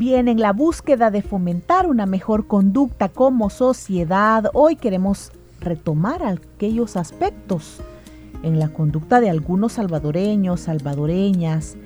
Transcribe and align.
Bien, 0.00 0.28
en 0.28 0.40
la 0.40 0.54
búsqueda 0.54 1.10
de 1.10 1.20
fomentar 1.20 1.86
una 1.86 2.06
mejor 2.06 2.46
conducta 2.46 3.10
como 3.10 3.50
sociedad, 3.50 4.46
hoy 4.54 4.76
queremos 4.76 5.30
retomar 5.60 6.22
aquellos 6.24 6.96
aspectos 6.96 7.82
en 8.42 8.58
la 8.58 8.70
conducta 8.70 9.20
de 9.20 9.28
algunos 9.28 9.74
salvadoreños, 9.74 10.60
salvadoreñas, 10.62 11.76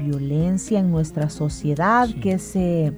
violencia 0.00 0.80
en 0.80 0.90
nuestra 0.90 1.30
sociedad 1.30 2.08
que, 2.20 2.40
se, 2.40 2.92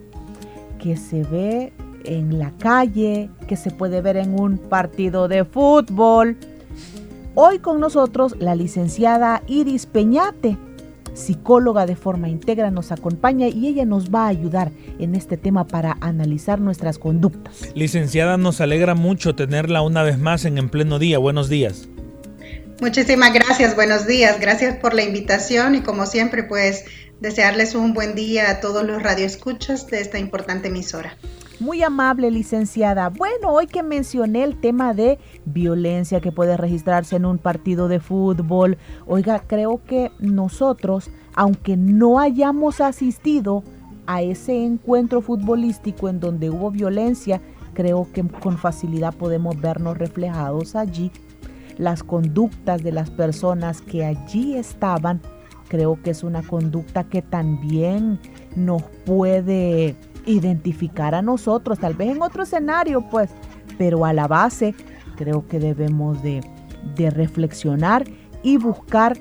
que 0.78 0.96
se 0.96 1.22
ve 1.24 1.74
en 2.06 2.38
la 2.38 2.50
calle, 2.52 3.28
que 3.48 3.56
se 3.56 3.72
puede 3.72 4.00
ver 4.00 4.16
en 4.16 4.40
un 4.40 4.56
partido 4.56 5.28
de 5.28 5.44
fútbol. 5.44 6.38
Hoy 7.34 7.58
con 7.58 7.78
nosotros 7.78 8.36
la 8.38 8.54
licenciada 8.54 9.42
Iris 9.48 9.84
Peñate, 9.84 10.56
psicóloga 11.14 11.86
de 11.86 11.96
forma 11.96 12.28
íntegra, 12.28 12.70
nos 12.70 12.92
acompaña 12.92 13.48
y 13.48 13.66
ella 13.66 13.84
nos 13.84 14.10
va 14.10 14.24
a 14.24 14.28
ayudar 14.28 14.72
en 14.98 15.14
este 15.14 15.36
tema 15.36 15.66
para 15.66 15.96
analizar 16.00 16.60
nuestras 16.60 16.98
conductas. 16.98 17.70
Licenciada, 17.74 18.36
nos 18.36 18.60
alegra 18.60 18.94
mucho 18.94 19.34
tenerla 19.34 19.82
una 19.82 20.02
vez 20.02 20.18
más 20.18 20.44
en 20.44 20.58
En 20.58 20.68
Pleno 20.68 20.98
Día. 20.98 21.18
Buenos 21.18 21.48
días. 21.48 21.88
Muchísimas 22.80 23.32
gracias, 23.32 23.76
buenos 23.76 24.08
días, 24.08 24.40
gracias 24.40 24.76
por 24.76 24.92
la 24.92 25.02
invitación 25.02 25.76
y 25.76 25.82
como 25.82 26.04
siempre 26.04 26.42
pues 26.42 26.84
desearles 27.20 27.76
un 27.76 27.94
buen 27.94 28.16
día 28.16 28.50
a 28.50 28.60
todos 28.60 28.84
los 28.84 29.00
radioescuchas 29.00 29.86
de 29.86 30.00
esta 30.00 30.18
importante 30.18 30.66
emisora. 30.66 31.16
Muy 31.62 31.80
amable, 31.84 32.32
licenciada. 32.32 33.08
Bueno, 33.08 33.52
hoy 33.52 33.68
que 33.68 33.84
mencioné 33.84 34.42
el 34.42 34.60
tema 34.60 34.94
de 34.94 35.20
violencia 35.44 36.20
que 36.20 36.32
puede 36.32 36.56
registrarse 36.56 37.14
en 37.14 37.24
un 37.24 37.38
partido 37.38 37.86
de 37.86 38.00
fútbol, 38.00 38.78
oiga, 39.06 39.44
creo 39.46 39.80
que 39.84 40.10
nosotros, 40.18 41.12
aunque 41.36 41.76
no 41.76 42.18
hayamos 42.18 42.80
asistido 42.80 43.62
a 44.08 44.22
ese 44.22 44.64
encuentro 44.64 45.20
futbolístico 45.20 46.08
en 46.08 46.18
donde 46.18 46.50
hubo 46.50 46.72
violencia, 46.72 47.40
creo 47.74 48.08
que 48.12 48.24
con 48.24 48.58
facilidad 48.58 49.14
podemos 49.14 49.60
vernos 49.60 49.96
reflejados 49.98 50.74
allí 50.74 51.12
las 51.78 52.02
conductas 52.02 52.82
de 52.82 52.90
las 52.90 53.08
personas 53.12 53.82
que 53.82 54.04
allí 54.04 54.56
estaban, 54.56 55.20
creo 55.68 56.02
que 56.02 56.10
es 56.10 56.24
una 56.24 56.42
conducta 56.42 57.04
que 57.04 57.22
también 57.22 58.18
nos 58.56 58.82
puede 59.06 59.94
identificar 60.26 61.14
a 61.14 61.22
nosotros, 61.22 61.78
tal 61.78 61.94
vez 61.94 62.10
en 62.10 62.22
otro 62.22 62.42
escenario, 62.42 63.08
pues, 63.10 63.30
pero 63.78 64.04
a 64.04 64.12
la 64.12 64.28
base 64.28 64.74
creo 65.16 65.46
que 65.46 65.58
debemos 65.58 66.22
de, 66.22 66.40
de 66.96 67.10
reflexionar 67.10 68.04
y 68.42 68.56
buscar 68.56 69.16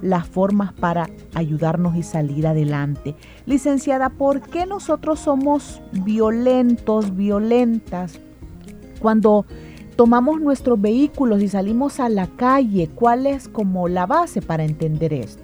las 0.00 0.28
formas 0.28 0.72
para 0.72 1.08
ayudarnos 1.34 1.96
y 1.96 2.02
salir 2.02 2.46
adelante. 2.46 3.14
Licenciada, 3.46 4.10
¿por 4.10 4.42
qué 4.42 4.66
nosotros 4.66 5.20
somos 5.20 5.80
violentos, 5.92 7.16
violentas? 7.16 8.20
Cuando 9.00 9.46
tomamos 9.96 10.40
nuestros 10.40 10.80
vehículos 10.80 11.42
y 11.42 11.48
salimos 11.48 12.00
a 12.00 12.08
la 12.08 12.26
calle, 12.26 12.88
¿cuál 12.94 13.26
es 13.26 13.48
como 13.48 13.88
la 13.88 14.06
base 14.06 14.42
para 14.42 14.64
entender 14.64 15.12
esto? 15.12 15.42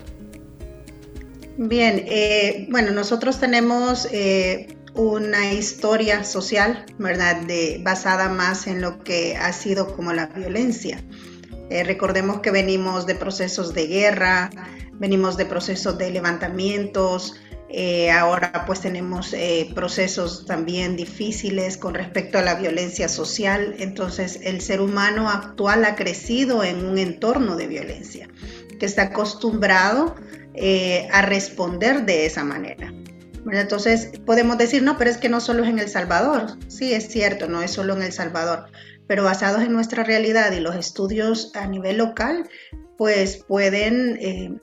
Bien, 1.56 2.03
eh, 2.06 2.66
bueno, 2.70 2.91
nosotros 2.93 3.38
tenemos 3.38 4.09
eh, 4.12 4.76
una 4.94 5.53
historia 5.53 6.25
social, 6.25 6.87
¿verdad? 6.99 7.43
Basada 7.81 8.28
más 8.28 8.66
en 8.66 8.81
lo 8.81 9.03
que 9.03 9.37
ha 9.37 9.53
sido 9.53 9.94
como 9.94 10.12
la 10.12 10.27
violencia. 10.27 11.03
Eh, 11.71 11.82
recordemos 11.82 12.41
que 12.41 12.50
venimos 12.50 13.06
de 13.06 13.15
procesos 13.15 13.75
de 13.75 13.87
guerra, 13.87 14.50
venimos 14.93 15.37
de 15.37 15.47
procesos 15.47 15.99
de 15.99 16.10
levantamientos, 16.10 17.34
eh, 17.69 18.12
ahora 18.12 18.65
pues 18.66 18.82
tenemos 18.82 19.32
eh, 19.32 19.72
procesos 19.75 20.47
también 20.47 20.94
difíciles 20.94 21.76
con 21.76 21.94
respecto 21.94 22.38
a 22.38 22.43
la 22.43 22.55
violencia 22.55 23.09
social. 23.09 23.75
Entonces 23.78 24.38
el 24.44 24.61
ser 24.61 24.81
humano 24.81 25.28
actual 25.28 25.84
ha 25.84 25.97
crecido 25.97 26.62
en 26.62 26.84
un 26.84 26.99
entorno 26.99 27.56
de 27.56 27.66
violencia, 27.66 28.28
que 28.78 28.87
está 28.87 29.03
acostumbrado 29.03 30.15
a 31.12 31.22
responder 31.22 32.06
de 32.06 32.26
esa 32.26 32.44
manera. 32.44 32.93
Entonces 33.53 34.10
podemos 34.25 34.59
decir, 34.59 34.82
no, 34.82 34.97
pero 34.97 35.10
es 35.10 35.19
que 35.19 35.28
no 35.28 35.41
solo 35.41 35.65
es 35.65 35.71
en 35.71 35.78
El 35.78 35.88
Salvador. 35.88 36.56
Sí, 36.69 36.93
es 36.93 37.09
cierto, 37.09 37.49
no 37.49 37.62
es 37.62 37.71
solo 37.71 37.94
en 37.94 38.03
El 38.03 38.12
Salvador, 38.12 38.66
pero 39.06 39.25
basados 39.25 39.62
en 39.62 39.72
nuestra 39.72 40.05
realidad 40.05 40.53
y 40.53 40.60
los 40.60 40.77
estudios 40.77 41.53
a 41.55 41.66
nivel 41.66 41.99
local, 41.99 42.49
pues 42.97 43.44
pueden 43.49 44.60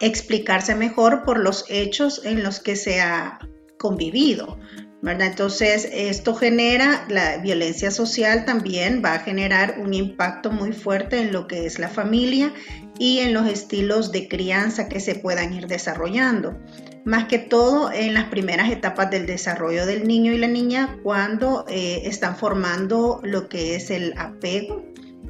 explicarse 0.00 0.74
mejor 0.74 1.24
por 1.24 1.38
los 1.38 1.64
hechos 1.68 2.22
en 2.24 2.42
los 2.42 2.60
que 2.60 2.76
se 2.76 3.00
ha 3.00 3.38
convivido. 3.78 4.58
¿verdad? 5.04 5.26
Entonces, 5.26 5.86
esto 5.92 6.34
genera, 6.34 7.04
la 7.10 7.36
violencia 7.36 7.90
social 7.90 8.46
también 8.46 9.02
va 9.04 9.12
a 9.12 9.18
generar 9.18 9.78
un 9.78 9.92
impacto 9.92 10.50
muy 10.50 10.72
fuerte 10.72 11.18
en 11.18 11.30
lo 11.30 11.46
que 11.46 11.66
es 11.66 11.78
la 11.78 11.90
familia 11.90 12.54
y 12.98 13.18
en 13.18 13.34
los 13.34 13.46
estilos 13.46 14.12
de 14.12 14.28
crianza 14.28 14.88
que 14.88 15.00
se 15.00 15.14
puedan 15.14 15.52
ir 15.52 15.66
desarrollando. 15.66 16.58
Más 17.04 17.26
que 17.26 17.38
todo 17.38 17.92
en 17.92 18.14
las 18.14 18.24
primeras 18.24 18.70
etapas 18.70 19.10
del 19.10 19.26
desarrollo 19.26 19.84
del 19.86 20.06
niño 20.06 20.32
y 20.32 20.38
la 20.38 20.48
niña 20.48 20.98
cuando 21.02 21.66
eh, 21.68 22.02
están 22.04 22.36
formando 22.36 23.20
lo 23.22 23.48
que 23.48 23.74
es 23.74 23.90
el 23.90 24.14
apego 24.16 24.84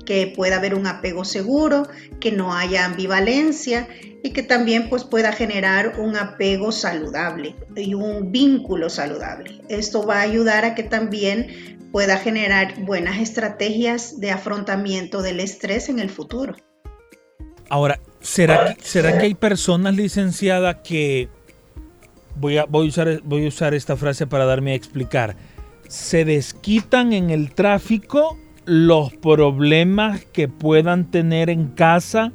que 0.05 0.33
pueda 0.34 0.57
haber 0.57 0.75
un 0.75 0.87
apego 0.87 1.25
seguro, 1.25 1.89
que 2.21 2.33
no 2.33 2.55
haya 2.55 2.84
ambivalencia 2.84 3.89
y 4.23 4.31
que 4.31 4.43
también 4.43 4.89
pues 4.89 5.05
pueda 5.05 5.33
generar 5.33 5.99
un 5.99 6.17
apego 6.17 6.73
saludable 6.73 7.55
y 7.77 7.95
un 7.95 8.31
vínculo 8.31 8.89
saludable. 8.91 9.61
Esto 9.69 10.07
va 10.07 10.19
a 10.19 10.23
ayudar 10.23 10.65
a 10.65 10.75
que 10.75 10.83
también 10.83 11.89
pueda 11.93 12.19
generar 12.19 12.81
buenas 12.81 13.21
estrategias 13.21 14.21
de 14.21 14.31
afrontamiento 14.31 15.23
del 15.23 15.41
estrés 15.41 15.89
en 15.89 15.99
el 15.99 16.11
futuro. 16.11 16.57
Ahora, 17.69 18.01
¿será, 18.21 18.75
¿será 18.83 19.19
que 19.19 19.27
hay 19.27 19.34
personas 19.34 19.95
licenciadas 19.95 20.79
que, 20.84 21.29
voy 22.37 22.59
a, 22.59 22.65
voy, 22.65 22.87
a 22.87 22.89
usar, 22.89 23.21
voy 23.25 23.45
a 23.45 23.49
usar 23.49 23.75
esta 23.75 23.97
frase 23.97 24.27
para 24.27 24.45
darme 24.45 24.72
a 24.72 24.75
explicar, 24.75 25.37
se 25.89 26.25
desquitan 26.25 27.12
en 27.12 27.31
el 27.31 27.53
tráfico 27.53 28.39
los 28.65 29.12
problemas 29.15 30.25
que 30.27 30.49
puedan 30.49 31.11
tener 31.11 31.50
en 31.50 31.69
casa 31.69 32.33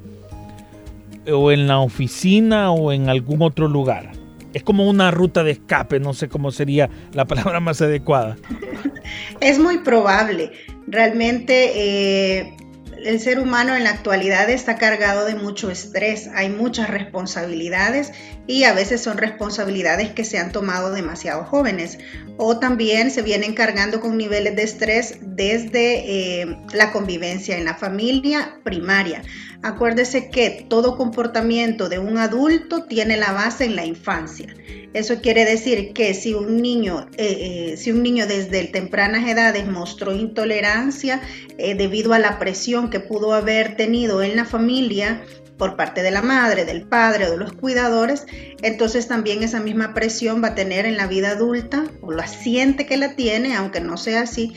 o 1.32 1.52
en 1.52 1.68
la 1.68 1.80
oficina 1.80 2.72
o 2.72 2.92
en 2.92 3.10
algún 3.10 3.42
otro 3.42 3.68
lugar. 3.68 4.12
Es 4.54 4.64
como 4.64 4.90
una 4.90 5.12
ruta 5.12 5.44
de 5.44 5.52
escape, 5.52 6.00
no 6.00 6.14
sé 6.14 6.28
cómo 6.28 6.52
sería 6.52 6.90
la 7.14 7.26
palabra 7.26 7.60
más 7.60 7.81
adecuada. 7.81 8.38
Es 9.42 9.58
muy 9.58 9.80
probable. 9.80 10.52
Realmente 10.88 11.72
eh, 11.76 12.58
el 13.04 13.20
ser 13.20 13.40
humano 13.40 13.76
en 13.76 13.84
la 13.84 13.92
actualidad 13.92 14.50
está 14.50 14.76
cargado 14.76 15.26
de 15.26 15.36
mucho 15.36 15.70
estrés, 15.72 16.30
hay 16.34 16.50
muchas 16.50 16.90
responsabilidades 16.90 18.12
y 18.48 18.63
a 18.63 18.74
veces 18.74 19.01
son 19.01 19.18
responsabilidades 19.18 20.10
que 20.12 20.24
se 20.24 20.38
han 20.38 20.51
tomado 20.51 20.92
demasiado 20.92 21.44
jóvenes 21.46 22.00
o 22.38 22.60
también 22.60 23.12
se 23.12 23.22
vienen 23.22 23.54
cargando 23.54 24.00
con 24.00 24.18
niveles 24.18 24.56
de 24.56 24.63
estrés 24.63 25.18
desde 25.22 26.42
eh, 26.42 26.57
la 26.74 26.92
convivencia 26.92 27.57
en 27.57 27.66
la 27.66 27.75
familia 27.75 28.60
primaria. 28.63 29.22
Acuérdese 29.62 30.30
que 30.30 30.66
todo 30.70 30.96
comportamiento 30.96 31.90
de 31.90 32.00
un 32.00 32.18
adulto 32.18 32.86
tiene 32.86 33.18
la 33.18 33.34
base 33.34 33.66
en 33.66 33.76
la 33.76 33.86
infancia. 33.86 34.48
Eso 34.94 35.22
quiere 35.22 35.44
decir 35.44 35.94
que 35.94 36.14
si 36.14 36.34
un 36.34 36.62
niño, 36.62 37.08
eh, 37.18 37.74
eh, 37.74 37.78
si 37.78 37.92
un 37.92 38.02
niño 38.02 38.26
desde 38.26 38.64
tempranas 38.66 39.28
edades 39.28 39.68
mostró 39.68 40.16
intolerancia 40.16 41.22
eh, 41.58 41.76
debido 41.76 42.14
a 42.14 42.20
la 42.20 42.40
presión 42.40 42.90
que 42.90 43.00
pudo 43.00 43.34
haber 43.34 43.76
tenido 43.76 44.24
en 44.24 44.36
la 44.36 44.46
familia 44.46 45.22
por 45.58 45.76
parte 45.76 46.02
de 46.02 46.12
la 46.12 46.22
madre, 46.22 46.64
del 46.64 46.88
padre 46.88 47.28
o 47.28 47.32
de 47.32 47.38
los 47.38 47.52
cuidadores, 47.52 48.26
entonces 48.64 49.10
también 49.10 49.44
esa 49.44 49.60
misma 49.60 49.94
presión 49.94 50.42
va 50.42 50.50
a 50.50 50.56
tener 50.56 50.86
en 50.86 50.96
la 50.96 51.06
vida 51.06 51.32
adulta, 51.32 51.84
o 52.02 52.14
la 52.14 52.28
siente 52.28 52.86
que 52.86 52.96
la 52.96 53.16
tiene, 53.18 53.56
aunque 53.56 53.82
no 53.82 53.98
sea 53.98 54.22
así, 54.22 54.54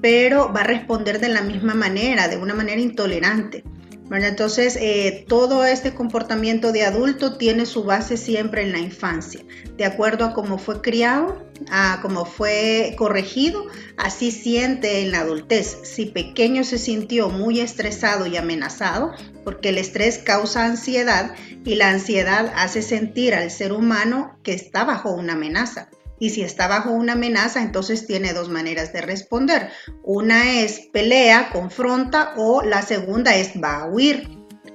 pero 0.00 0.50
va 0.52 0.62
a 0.62 0.64
responder 0.64 1.20
de 1.20 1.28
la 1.28 1.42
misma 1.42 1.74
manera, 1.74 2.28
de 2.28 2.38
una 2.38 2.54
manera 2.54 2.80
intolerante. 2.80 3.64
Entonces, 4.10 4.76
eh, 4.80 5.24
todo 5.28 5.64
este 5.64 5.94
comportamiento 5.94 6.70
de 6.72 6.84
adulto 6.84 7.36
tiene 7.36 7.66
su 7.66 7.82
base 7.82 8.16
siempre 8.16 8.62
en 8.62 8.72
la 8.72 8.78
infancia. 8.78 9.40
De 9.76 9.84
acuerdo 9.84 10.24
a 10.24 10.32
cómo 10.32 10.58
fue 10.58 10.80
criado, 10.80 11.44
a 11.70 11.98
cómo 12.02 12.24
fue 12.24 12.94
corregido, 12.96 13.66
así 13.96 14.30
siente 14.30 15.02
en 15.02 15.10
la 15.10 15.20
adultez. 15.20 15.78
Si 15.82 16.06
pequeño 16.06 16.62
se 16.62 16.78
sintió 16.78 17.30
muy 17.30 17.60
estresado 17.60 18.26
y 18.26 18.36
amenazado, 18.36 19.12
porque 19.44 19.70
el 19.70 19.78
estrés 19.78 20.18
causa 20.18 20.64
ansiedad 20.64 21.34
y 21.64 21.74
la 21.74 21.90
ansiedad 21.90 22.52
hace 22.56 22.82
sentir 22.82 23.34
al 23.34 23.50
ser 23.50 23.72
humano 23.72 24.38
que 24.44 24.52
está 24.52 24.84
bajo 24.84 25.10
una 25.10 25.32
amenaza. 25.32 25.88
Y 26.18 26.30
si 26.30 26.42
está 26.42 26.66
bajo 26.66 26.90
una 26.90 27.12
amenaza, 27.12 27.62
entonces 27.62 28.06
tiene 28.06 28.32
dos 28.32 28.48
maneras 28.48 28.92
de 28.92 29.02
responder. 29.02 29.70
Una 30.02 30.60
es 30.60 30.88
pelea, 30.92 31.50
confronta 31.50 32.32
o 32.36 32.62
la 32.62 32.82
segunda 32.82 33.34
es 33.34 33.52
va 33.62 33.82
a 33.82 33.86
huir. 33.86 34.28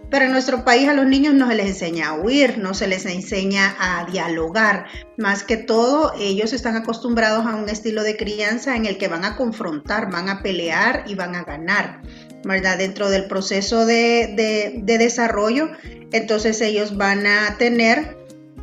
Pero 0.10 0.26
en 0.26 0.34
nuestro 0.34 0.66
país 0.66 0.90
a 0.90 0.94
los 0.94 1.06
niños 1.06 1.34
no 1.34 1.48
se 1.48 1.56
les 1.56 1.68
enseña 1.68 2.10
a 2.10 2.14
huir, 2.14 2.58
no 2.58 2.74
se 2.74 2.88
les 2.88 3.06
enseña 3.06 3.76
a 3.80 4.06
dialogar. 4.12 4.88
Más 5.18 5.44
que 5.44 5.56
todo, 5.56 6.14
ellos 6.20 6.52
están 6.52 6.76
acostumbrados 6.76 7.46
a 7.46 7.56
un 7.56 7.70
estilo 7.70 8.04
de 8.04 8.18
crianza 8.18 8.76
en 8.76 8.86
el 8.86 8.98
que 8.98 9.08
van 9.08 9.24
a 9.24 9.38
confrontar, 9.38 10.12
van 10.12 10.28
a 10.28 10.42
pelear 10.42 11.06
y 11.08 11.16
van 11.16 11.36
a 11.36 11.44
ganar. 11.44 12.02
¿verdad? 12.44 12.78
Dentro 12.78 13.10
del 13.10 13.28
proceso 13.28 13.86
de, 13.86 14.82
de 14.84 14.98
desarrollo, 14.98 15.70
entonces 16.12 16.60
ellos 16.62 16.98
van 16.98 17.26
a 17.26 17.58
tener 17.58 18.21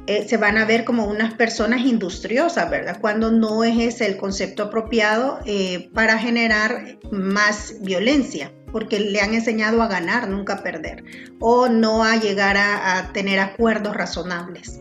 eh, 0.08 0.26
se 0.26 0.38
van 0.38 0.56
a 0.56 0.64
ver 0.64 0.87
como 0.87 1.05
unas 1.05 1.34
personas 1.34 1.82
industriosas, 1.82 2.70
¿verdad? 2.70 2.96
Cuando 2.99 3.31
no 3.31 3.62
es 3.62 3.76
ese 3.78 4.06
el 4.06 4.16
concepto 4.16 4.62
apropiado 4.62 5.38
eh, 5.44 5.90
para 5.93 6.16
generar 6.16 6.99
más 7.12 7.75
violencia, 7.82 8.50
porque 8.72 9.00
le 9.00 9.20
han 9.20 9.34
enseñado 9.34 9.82
a 9.82 9.87
ganar, 9.87 10.26
nunca 10.31 10.55
a 10.55 10.62
perder, 10.62 11.05
o 11.40 11.69
no 11.69 12.05
a 12.05 12.16
llegar 12.16 12.56
a, 12.56 13.10
tener 13.12 13.38
acuerdos 13.38 13.94
razonables. 13.94 14.81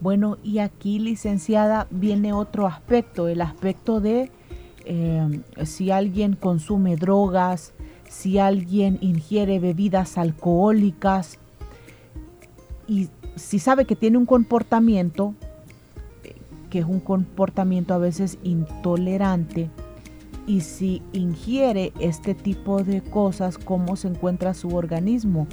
Bueno, 0.00 0.38
y 0.42 0.60
aquí, 0.60 0.98
licenciada, 0.98 1.86
viene 1.90 2.32
otro 2.32 2.66
aspecto, 2.66 3.28
el 3.28 3.42
aspecto 3.42 4.00
de 4.00 4.30
eh, 4.86 5.40
si 5.66 5.90
alguien 5.90 6.34
consume 6.34 6.96
drogas, 6.96 7.74
si 8.08 8.38
alguien 8.38 8.96
ingiere 9.02 9.58
bebidas 9.58 10.16
alcohólicas 10.16 11.38
y 12.88 13.10
si 13.36 13.58
sabe 13.58 13.84
que 13.84 13.96
tiene 13.96 14.18
un 14.18 14.26
comportamiento, 14.26 15.34
que 16.70 16.80
es 16.80 16.84
un 16.84 17.00
comportamiento 17.00 17.94
a 17.94 17.98
veces 17.98 18.38
intolerante, 18.42 19.70
y 20.46 20.62
si 20.62 21.02
ingiere 21.12 21.92
este 22.00 22.34
tipo 22.34 22.82
de 22.82 23.00
cosas, 23.02 23.58
¿cómo 23.58 23.96
se 23.96 24.08
encuentra 24.08 24.54
su 24.54 24.74
organismo 24.74 25.46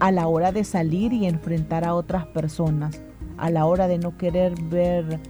a 0.00 0.10
la 0.10 0.26
hora 0.26 0.50
de 0.50 0.64
salir 0.64 1.12
y 1.12 1.26
enfrentar 1.26 1.84
a 1.84 1.94
otras 1.94 2.26
personas? 2.26 2.98
A 3.36 3.50
la 3.50 3.64
hora 3.64 3.86
de 3.86 3.98
no 3.98 4.16
querer 4.18 4.60
ver, 4.62 5.20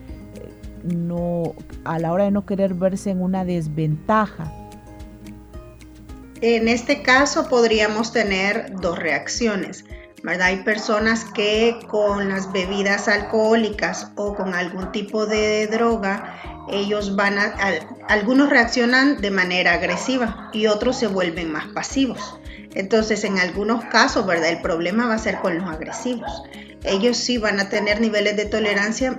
no, 0.84 1.54
a 1.84 1.98
la 1.98 2.12
hora 2.12 2.24
de 2.24 2.30
no 2.30 2.46
querer 2.46 2.74
verse 2.74 3.10
en 3.10 3.20
una 3.20 3.44
desventaja. 3.44 4.52
En 6.40 6.66
este 6.66 7.02
caso 7.02 7.48
podríamos 7.48 8.12
tener 8.12 8.74
dos 8.80 8.98
reacciones. 8.98 9.84
Hay 10.24 10.62
personas 10.62 11.24
que 11.24 11.80
con 11.88 12.28
las 12.28 12.52
bebidas 12.52 13.08
alcohólicas 13.08 14.12
o 14.14 14.34
con 14.34 14.54
algún 14.54 14.92
tipo 14.92 15.26
de 15.26 15.66
droga, 15.66 16.38
ellos 16.70 17.16
van 17.16 17.38
a, 17.38 17.54
algunos 18.08 18.48
reaccionan 18.48 19.20
de 19.20 19.32
manera 19.32 19.72
agresiva 19.72 20.50
y 20.52 20.68
otros 20.68 20.96
se 20.96 21.08
vuelven 21.08 21.50
más 21.50 21.66
pasivos. 21.68 22.38
Entonces, 22.74 23.24
en 23.24 23.38
algunos 23.38 23.84
casos, 23.86 24.24
¿verdad? 24.24 24.50
El 24.50 24.62
problema 24.62 25.08
va 25.08 25.14
a 25.14 25.18
ser 25.18 25.40
con 25.40 25.58
los 25.58 25.68
agresivos. 25.68 26.44
Ellos 26.84 27.16
sí 27.16 27.38
van 27.38 27.58
a 27.58 27.68
tener 27.68 28.00
niveles 28.00 28.36
de 28.36 28.46
tolerancia 28.46 29.18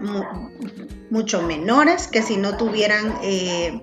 mucho 1.10 1.42
menores 1.42 2.08
que 2.08 2.22
si 2.22 2.38
no 2.38 2.56
tuvieran 2.56 3.14
eh, 3.24 3.82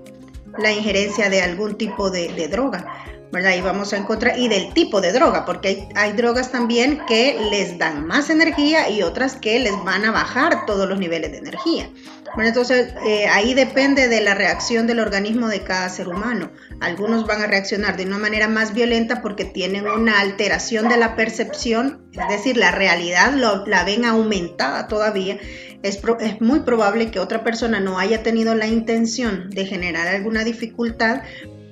la 0.58 0.72
injerencia 0.72 1.28
de 1.28 1.43
algún 1.43 1.76
tipo 1.76 2.11
de 2.11 2.49
droga. 2.49 3.09
¿Verdad? 3.32 3.55
Y 3.56 3.61
vamos 3.61 3.93
a 3.93 3.97
encontrar, 3.97 4.38
y 4.38 4.49
del 4.49 4.73
tipo 4.75 5.00
de 5.00 5.12
droga, 5.12 5.44
porque 5.44 5.88
hay, 5.94 6.12
drogas 6.12 6.50
también 6.50 7.00
que 7.06 7.38
les 7.50 7.79
dan 7.79 8.06
más 8.06 8.31
energía 8.31 8.91
y 8.91 9.03
otras 9.03 9.37
que 9.37 9.59
les 9.61 9.73
van 9.85 10.05
a 10.05 10.11
bajar 10.11 10.67
todos 10.67 10.88
los 10.88 10.99
niveles 10.99 11.31
de 11.31 11.38
energía. 11.38 11.91
Bueno, 12.35 12.49
entonces 12.49 12.93
eh, 13.06 13.27
ahí 13.27 13.55
depende 13.55 14.09
de 14.09 14.21
la 14.21 14.35
reacción 14.35 14.87
del 14.87 15.00
organismo 15.00 15.49
de 15.49 15.62
cada 15.62 15.88
ser 15.88 16.09
humano. 16.09 16.50
Algunos 16.81 17.27
van 17.27 17.43
a 17.43 17.47
reaccionar 17.47 17.97
de 17.97 18.05
una 18.05 18.19
manera 18.19 18.49
más 18.49 18.73
violenta 18.73 19.23
porque 19.23 19.44
tienen 19.44 19.88
una 19.88 20.21
alteración 20.21 20.88
de 20.88 20.97
la 20.97 21.17
percepción, 21.17 22.06
es 22.12 22.29
decir, 22.29 22.56
la 22.56 22.71
realidad 22.71 23.32
la 23.35 23.85
ven 23.85 24.05
aumentada 24.05 24.88
todavía. 24.88 25.38
Es, 25.82 26.00
es 26.21 26.41
muy 26.41 26.61
probable 26.61 27.11
que 27.11 27.21
otra 27.21 27.43
persona 27.43 27.81
no 27.81 27.99
haya 27.99 28.23
tenido 28.23 28.55
la 28.55 28.67
intención 28.67 29.49
de 29.50 29.65
generar 29.67 30.06
alguna 30.06 30.44
dificultad, 30.44 31.23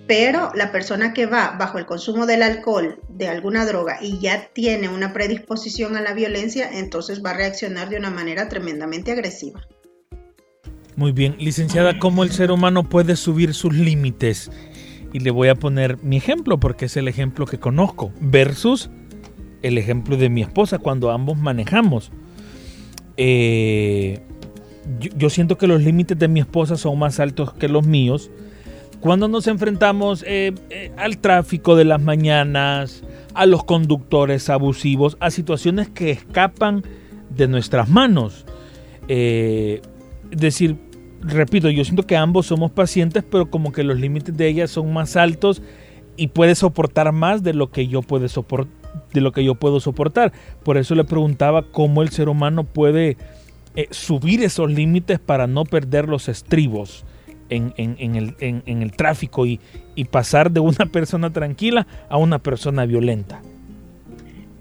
pero 0.09 0.51
la 0.55 0.73
persona 0.73 1.13
que 1.13 1.27
va 1.27 1.55
bajo 1.59 1.77
el 1.77 1.85
consumo 1.85 2.25
del 2.25 2.43
alcohol, 2.43 2.99
de 3.11 3.29
alguna 3.29 3.67
droga 3.67 3.99
y 4.01 4.19
ya 4.19 4.49
tiene 4.55 4.89
una 4.89 5.13
predisposición 5.13 5.97
a 5.97 6.01
la 6.01 6.15
violencia, 6.15 6.71
entonces 6.73 7.23
va 7.23 7.33
a 7.33 7.35
reaccionar 7.35 7.91
de 7.91 7.99
una 7.99 8.11
manera 8.11 8.49
tremendamente 8.49 9.13
agresiva. 9.13 9.61
Muy 10.97 11.13
bien, 11.13 11.37
licenciada, 11.39 11.99
¿cómo 11.99 12.25
el 12.25 12.33
ser 12.33 12.51
humano 12.51 12.89
puede 12.89 13.17
subir 13.17 13.53
sus 13.53 13.75
límites? 13.75 14.51
Y 15.13 15.21
le 15.21 15.31
voy 15.31 15.49
a 15.49 15.55
poner 15.55 16.03
mi 16.03 16.17
ejemplo 16.17 16.59
porque 16.59 16.87
es 16.87 16.97
el 16.97 17.07
ejemplo 17.07 17.45
que 17.45 17.59
conozco 17.59 18.11
versus 18.19 18.89
el 19.61 19.77
ejemplo 19.77 20.17
de 20.17 20.31
mi 20.31 20.41
esposa 20.41 20.79
cuando 20.79 21.11
ambos 21.11 21.37
manejamos. 21.37 22.13
Eh, 23.19 24.21
yo 24.99 25.29
siento 25.29 25.59
que 25.59 25.67
los 25.67 25.83
límites 25.83 26.19
de 26.19 26.29
mi 26.29 26.41
esposa 26.41 26.79
son 26.79 26.99
más 26.99 27.21
altos 27.21 27.53
que 27.53 27.69
los 27.69 27.87
míos 27.87 28.31
cuando 29.01 29.29
nos 29.29 29.47
enfrentamos 29.47 30.25
eh, 30.27 30.53
eh, 30.71 30.93
al 30.97 31.19
tráfico 31.19 31.77
de 31.77 31.85
las 31.85 32.01
mañanas, 32.01 33.05
a 33.35 33.47
los 33.47 33.65
conductores 33.65 34.51
abusivos, 34.51 35.17
a 35.21 35.31
situaciones 35.31 35.89
que 35.89 36.11
escapan 36.11 36.83
de 37.31 37.47
nuestras 37.47 37.89
manos. 37.89 38.45
Eh, 39.07 39.81
es 40.31 40.39
decir, 40.41 40.77
repito, 41.21 41.71
yo 41.71 41.85
siento 41.85 42.07
que 42.07 42.17
ambos 42.17 42.47
somos 42.47 42.73
pacientes, 42.73 43.23
pero 43.29 43.51
como 43.51 43.73
que 43.73 43.85
los 43.85 44.01
límites 44.01 44.37
de 44.37 44.49
ella 44.49 44.67
son 44.67 44.93
más 44.93 45.17
altos 45.17 45.63
y 46.17 46.29
puede 46.29 46.57
soportar 46.57 47.13
más 47.13 47.45
de 47.45 47.55
lo 47.55 47.71
que 47.71 47.87
yo 47.87 48.03
puedo 48.03 48.29
soportar 48.29 48.77
de 49.13 49.21
lo 49.21 49.33
que 49.33 49.45
yo 49.45 49.55
puedo 49.55 49.81
soportar. 49.81 50.33
Por 50.65 50.77
eso 50.77 50.95
le 50.95 51.05
preguntaba 51.05 51.63
cómo 51.63 52.03
el 52.03 52.09
ser 52.09 52.29
humano 52.29 52.65
puede 52.65 53.17
subir 53.91 54.43
esos 54.43 54.71
límites 54.71 55.21
para 55.21 55.47
no 55.47 55.65
perder 55.65 56.09
los 56.09 56.29
estribos 56.29 57.05
en, 57.49 57.73
el, 58.67 58.93
tráfico 58.93 59.47
y, 59.47 59.61
pasar 60.11 60.51
de 60.51 60.61
una 60.61 60.87
persona 60.93 61.33
tranquila 61.33 61.87
a 62.09 62.17
una 62.17 62.39
persona 62.39 62.87
violenta. 62.87 63.43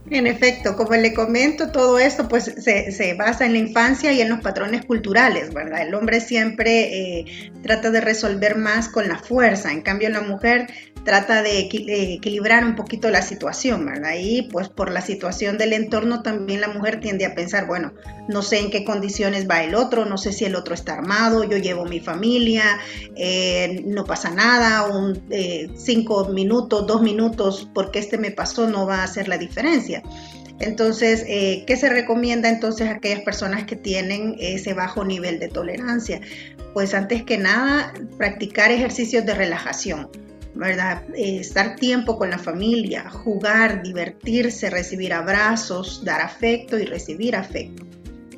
En 0.09 0.25
efecto, 0.25 0.75
como 0.77 0.93
le 0.93 1.13
comento, 1.13 1.71
todo 1.71 1.99
esto 1.99 2.29
pues 2.29 2.45
se, 2.45 3.13
basa 3.15 3.45
en 3.45 3.53
la 3.53 3.59
infancia 3.59 4.13
y 4.13 4.21
en 4.21 4.29
los 4.29 4.39
patrones 4.39 4.85
culturales, 4.85 5.53
¿verdad? 5.53 5.81
El 5.81 5.93
hombre 5.93 6.21
siempre 6.21 7.19
eh, 7.19 7.51
trata 7.61 7.91
de 7.91 7.99
resolver 7.99 8.57
más 8.57 8.87
con 8.87 9.09
la 9.09 9.19
fuerza, 9.19 9.71
en 9.71 9.81
cambio 9.81 10.09
la 10.09 10.21
mujer 10.21 10.67
trata 11.07 11.41
de, 11.41 11.59
equilibrar 11.59 12.65
un 12.65 12.75
poquito 12.75 13.09
la 13.09 13.21
situación, 13.21 13.85
¿verdad? 13.85 14.15
Y 14.19 14.41
pues 14.41 14.67
por 14.67 14.91
la 14.91 14.99
situación 14.99 15.57
del 15.57 15.71
entorno 15.71 16.21
también 16.21 16.59
la 16.59 16.67
mujer 16.67 16.99
tiende 16.99 17.25
a 17.25 17.33
pensar, 17.33 17.65
bueno, 17.65 17.93
no 18.27 18.41
sé 18.41 18.59
en 18.59 18.69
qué 18.69 18.83
condiciones 18.83 19.49
va 19.49 19.63
el 19.63 19.73
otro, 19.73 20.03
no 20.03 20.17
sé 20.17 20.33
si 20.33 20.43
el 20.43 20.53
otro 20.53 20.73
está 20.73 20.95
armado, 20.95 21.45
yo 21.45 21.55
llevo 21.55 21.85
mi 21.85 22.01
familia, 22.01 22.77
eh, 23.15 23.83
no 23.85 24.03
pasa 24.03 24.31
nada, 24.31 24.85
un, 24.85 25.23
eh, 25.29 25.69
cinco 25.77 26.27
minutos, 26.27 26.85
dos 26.85 27.01
minutos, 27.01 27.69
porque 27.73 27.99
este 27.99 28.17
me 28.17 28.31
pasó 28.31 28.67
no 28.67 28.85
va 28.85 28.97
a 28.97 29.03
hacer 29.03 29.29
la 29.29 29.37
diferencia. 29.37 29.96
Entonces, 30.59 31.23
eh, 31.27 31.63
¿qué 31.67 31.77
se 31.77 31.89
recomienda 31.89 32.49
entonces 32.49 32.87
a 32.87 32.93
aquellas 32.93 33.21
personas 33.21 33.65
que 33.65 33.75
tienen 33.75 34.35
ese 34.39 34.73
bajo 34.73 35.05
nivel 35.05 35.39
de 35.39 35.49
tolerancia? 35.49 36.19
Pues 36.73 36.93
antes 36.93 37.23
que 37.23 37.37
nada, 37.37 37.93
practicar 38.17 38.71
ejercicios 38.71 39.25
de 39.25 39.33
relajación 39.33 40.09
¿verdad? 40.57 41.03
Eh, 41.15 41.39
estar 41.39 41.75
tiempo 41.75 42.17
con 42.17 42.29
la 42.29 42.39
familia, 42.39 43.09
jugar, 43.09 43.83
divertirse, 43.83 44.69
recibir 44.69 45.13
abrazos, 45.13 46.03
dar 46.03 46.21
afecto 46.21 46.79
y 46.79 46.85
recibir 46.85 47.35
afecto, 47.35 47.85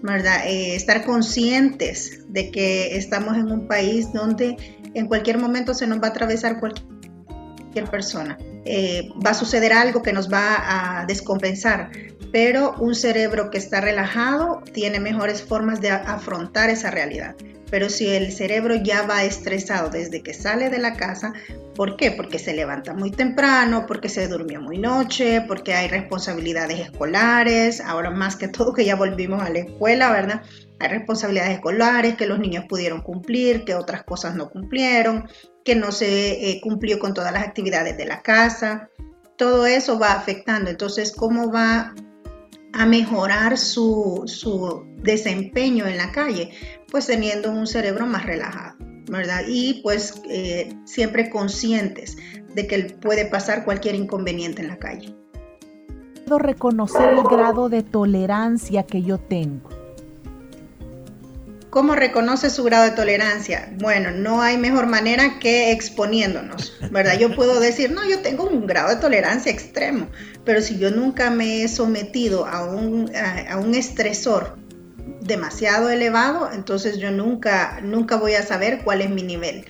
¿verdad? 0.02 0.46
Eh, 0.46 0.76
estar 0.76 1.06
conscientes 1.06 2.26
de 2.28 2.52
que 2.52 2.98
estamos 2.98 3.38
en 3.38 3.52
un 3.52 3.68
país 3.68 4.12
donde 4.12 4.58
en 4.94 5.08
cualquier 5.08 5.38
momento 5.38 5.74
se 5.74 5.88
nos 5.88 6.02
va 6.02 6.08
a 6.08 6.10
atravesar 6.10 6.60
cualquier 6.60 6.99
persona. 7.90 8.38
Eh, 8.66 9.10
va 9.26 9.32
a 9.32 9.34
suceder 9.34 9.74
algo 9.74 10.02
que 10.02 10.14
nos 10.14 10.32
va 10.32 11.00
a 11.02 11.06
descompensar, 11.06 11.92
pero 12.32 12.76
un 12.80 12.96
cerebro 12.96 13.50
que 13.50 13.58
está 13.58 13.82
relajado 13.82 14.62
tiene 14.74 15.00
mejores 15.00 15.42
formas 15.42 15.82
de 15.82 15.90
afrontar 15.90 16.70
esa 16.70 16.92
realidad. 16.92 17.36
Pero 17.72 17.90
si 17.90 18.08
el 18.08 18.32
cerebro 18.32 18.76
ya 18.76 19.04
va 19.04 19.24
estresado 19.24 19.90
desde 19.90 20.24
que 20.24 20.34
sale 20.34 20.70
de 20.70 20.80
la 20.80 20.94
casa, 20.94 21.34
¿por 21.76 21.98
qué? 21.98 22.12
Porque 22.12 22.40
se 22.40 22.54
levanta 22.54 22.94
muy 22.94 23.12
temprano, 23.12 23.86
porque 23.88 24.10
se 24.10 24.28
durmió 24.28 24.60
muy 24.60 24.80
noche, 24.80 25.42
porque 25.48 25.76
hay 25.76 25.88
responsabilidades 25.88 26.80
escolares, 26.80 27.80
ahora 27.82 28.10
más 28.10 28.36
que 28.36 28.48
todo 28.48 28.74
que 28.74 28.86
ya 28.86 28.96
volvimos 28.96 29.44
a 29.44 29.50
la 29.50 29.60
escuela, 29.60 30.12
¿verdad? 30.12 30.42
Hay 30.80 30.88
responsabilidades 30.88 31.56
escolares 31.56 32.16
que 32.16 32.26
los 32.26 32.40
niños 32.40 32.66
pudieron 32.68 33.02
cumplir, 33.02 33.66
que 33.66 33.76
otras 33.76 34.04
cosas 34.04 34.36
no 34.36 34.50
cumplieron, 34.50 35.28
que 35.66 35.76
no 35.76 35.92
se 35.92 36.50
eh, 36.50 36.62
cumplió 36.62 37.00
con 37.00 37.14
todas 37.14 37.34
las 37.34 37.44
actividades 37.44 37.98
de 37.98 38.06
la 38.06 38.22
casa. 38.22 38.90
Todo 39.38 39.66
eso 39.66 40.00
va 40.00 40.14
afectando. 40.14 40.70
Entonces, 40.70 41.12
¿cómo 41.12 41.52
va 41.52 41.94
a 42.72 42.86
mejorar 42.86 43.58
su, 43.58 44.24
su 44.26 44.86
desempeño 44.98 45.86
en 45.86 45.98
la 45.98 46.12
calle? 46.12 46.52
Pues 46.90 47.08
teniendo 47.08 47.52
un 47.52 47.68
cerebro 47.68 48.06
más 48.06 48.26
relajado, 48.26 48.78
¿verdad? 49.10 49.44
Y 49.48 49.82
pues 49.84 50.22
eh, 50.30 50.74
siempre 50.86 51.30
conscientes 51.30 52.18
de 52.56 52.68
que 52.68 52.96
puede 53.02 53.26
pasar 53.26 53.66
cualquier 53.66 53.96
inconveniente 53.96 54.62
en 54.62 54.70
la 54.70 54.78
calle. 54.78 55.14
Reconocer 56.26 57.14
el 57.14 57.24
grado 57.24 57.70
de 57.70 57.82
tolerancia 57.82 58.84
que 58.84 59.02
yo 59.02 59.18
tengo. 59.18 59.79
¿Cómo 61.70 61.94
reconoce 61.94 62.50
su 62.50 62.64
grado 62.64 62.86
de 62.86 62.92
tolerancia? 62.92 63.72
Bueno, 63.78 64.10
no 64.10 64.42
hay 64.42 64.58
mejor 64.58 64.88
manera 64.88 65.38
que 65.38 65.72
exponiéndonos, 65.72 66.74
¿verdad? 66.90 67.20
Yo 67.20 67.36
puedo 67.36 67.60
decir, 67.60 67.92
no, 67.92 68.04
yo 68.10 68.22
tengo 68.22 68.46
un 68.46 68.66
grado 68.66 68.90
de 68.90 68.96
tolerancia 68.96 69.52
extremo, 69.52 70.08
pero 70.44 70.64
si 70.64 70.80
yo 70.80 70.90
nunca 70.90 71.30
me 71.30 71.62
he 71.62 71.68
sometido 71.68 72.48
a 72.48 72.66
un, 72.66 73.12
a, 73.16 73.58
un 73.58 73.76
estresor 73.76 74.58
demasiado 75.22 75.92
elevado, 75.92 76.50
entonces 76.52 76.98
yo 76.98 77.12
nunca, 77.12 77.80
nunca 77.84 78.16
voy 78.16 78.34
a 78.34 78.42
saber 78.42 78.82
cuál 78.84 79.02
es 79.02 79.12
mi 79.12 79.22
nivel. 79.22 79.66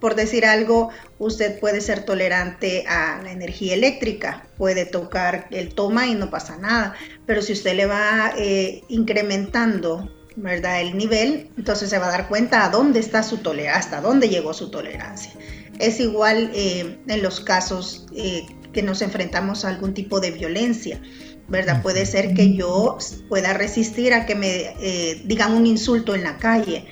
Por 0.00 0.16
decir 0.16 0.46
algo, 0.46 0.90
usted 1.20 1.60
puede 1.60 1.80
ser 1.80 2.04
tolerante 2.04 2.86
a 2.88 3.22
la 3.22 3.30
energía 3.30 3.74
eléctrica, 3.74 4.48
puede 4.58 4.84
tocar 4.84 5.46
el 5.52 5.74
toma 5.74 6.08
y 6.08 6.16
no 6.16 6.28
pasa 6.28 6.56
nada, 6.56 6.94
pero 7.24 7.40
si 7.40 7.52
usted 7.52 7.76
le 7.76 7.86
va 7.86 8.32
eh, 8.36 8.82
incrementando 8.88 10.10
¿verdad? 10.36 10.82
El 10.82 10.96
nivel, 10.96 11.50
entonces 11.56 11.88
se 11.90 11.98
va 11.98 12.08
a 12.08 12.10
dar 12.10 12.28
cuenta 12.28 12.64
a 12.64 12.70
dónde 12.70 13.00
está 13.00 13.22
su 13.22 13.38
tolerancia, 13.38 13.78
hasta 13.78 14.00
dónde 14.00 14.28
llegó 14.28 14.52
su 14.52 14.70
tolerancia. 14.70 15.32
Es 15.78 15.98
igual 15.98 16.50
eh, 16.54 16.98
en 17.06 17.22
los 17.22 17.40
casos 17.40 18.06
eh, 18.14 18.46
que 18.72 18.82
nos 18.82 19.02
enfrentamos 19.02 19.64
a 19.64 19.70
algún 19.70 19.94
tipo 19.94 20.20
de 20.20 20.30
violencia, 20.30 21.00
¿verdad? 21.48 21.82
Puede 21.82 22.04
ser 22.06 22.34
que 22.34 22.54
yo 22.54 22.98
pueda 23.28 23.54
resistir 23.54 24.12
a 24.12 24.26
que 24.26 24.34
me 24.34 24.74
eh, 24.80 25.22
digan 25.24 25.52
un 25.52 25.66
insulto 25.66 26.14
en 26.14 26.22
la 26.22 26.36
calle, 26.36 26.86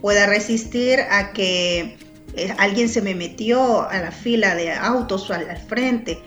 pueda 0.00 0.26
resistir 0.26 1.00
a 1.00 1.32
que 1.32 1.96
alguien 2.58 2.88
se 2.88 3.02
me 3.02 3.14
metió 3.14 3.88
a 3.88 3.98
la 3.98 4.12
fila 4.12 4.54
de 4.54 4.72
autos 4.72 5.28
o 5.30 5.34
al 5.34 5.56
frente, 5.56 6.18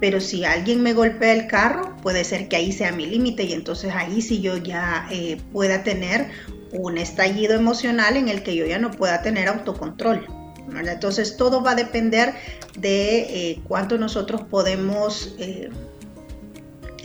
pero 0.00 0.20
si 0.20 0.44
alguien 0.44 0.82
me 0.82 0.92
golpea 0.92 1.32
el 1.32 1.46
carro, 1.46 1.96
puede 2.02 2.24
ser 2.24 2.48
que 2.48 2.56
ahí 2.56 2.72
sea 2.72 2.92
mi 2.92 3.06
límite 3.06 3.44
y 3.44 3.52
entonces 3.52 3.92
ahí 3.94 4.20
sí 4.20 4.40
yo 4.40 4.56
ya 4.56 5.08
eh, 5.10 5.40
pueda 5.52 5.82
tener 5.82 6.28
un 6.72 6.98
estallido 6.98 7.54
emocional 7.54 8.16
en 8.16 8.28
el 8.28 8.42
que 8.42 8.54
yo 8.54 8.66
ya 8.66 8.78
no 8.78 8.90
pueda 8.90 9.22
tener 9.22 9.48
autocontrol. 9.48 10.26
Entonces 10.68 11.36
todo 11.36 11.62
va 11.62 11.72
a 11.72 11.74
depender 11.74 12.34
de 12.76 13.20
eh, 13.20 13.60
cuánto 13.66 13.98
nosotros 13.98 14.42
podemos, 14.42 15.34
eh, 15.38 15.70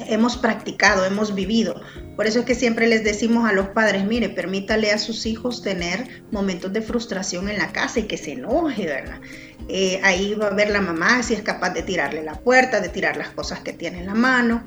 hemos 0.07 0.35
practicado, 0.37 1.05
hemos 1.05 1.35
vivido. 1.35 1.79
Por 2.15 2.27
eso 2.27 2.39
es 2.39 2.45
que 2.45 2.55
siempre 2.55 2.87
les 2.87 3.03
decimos 3.03 3.49
a 3.49 3.53
los 3.53 3.69
padres, 3.69 4.03
mire, 4.05 4.29
permítale 4.29 4.91
a 4.91 4.97
sus 4.97 5.25
hijos 5.25 5.61
tener 5.61 6.23
momentos 6.31 6.73
de 6.73 6.81
frustración 6.81 7.49
en 7.49 7.57
la 7.57 7.71
casa 7.71 7.99
y 7.99 8.03
que 8.03 8.17
se 8.17 8.33
enoje, 8.33 8.85
¿verdad? 8.85 9.21
Eh, 9.69 9.99
ahí 10.03 10.33
va 10.33 10.47
a 10.47 10.53
ver 10.53 10.69
la 10.69 10.81
mamá 10.81 11.23
si 11.23 11.33
es 11.33 11.41
capaz 11.41 11.71
de 11.71 11.83
tirarle 11.83 12.23
la 12.23 12.33
puerta, 12.35 12.81
de 12.81 12.89
tirar 12.89 13.17
las 13.17 13.29
cosas 13.29 13.59
que 13.59 13.73
tiene 13.73 13.99
en 13.99 14.07
la 14.07 14.15
mano, 14.15 14.63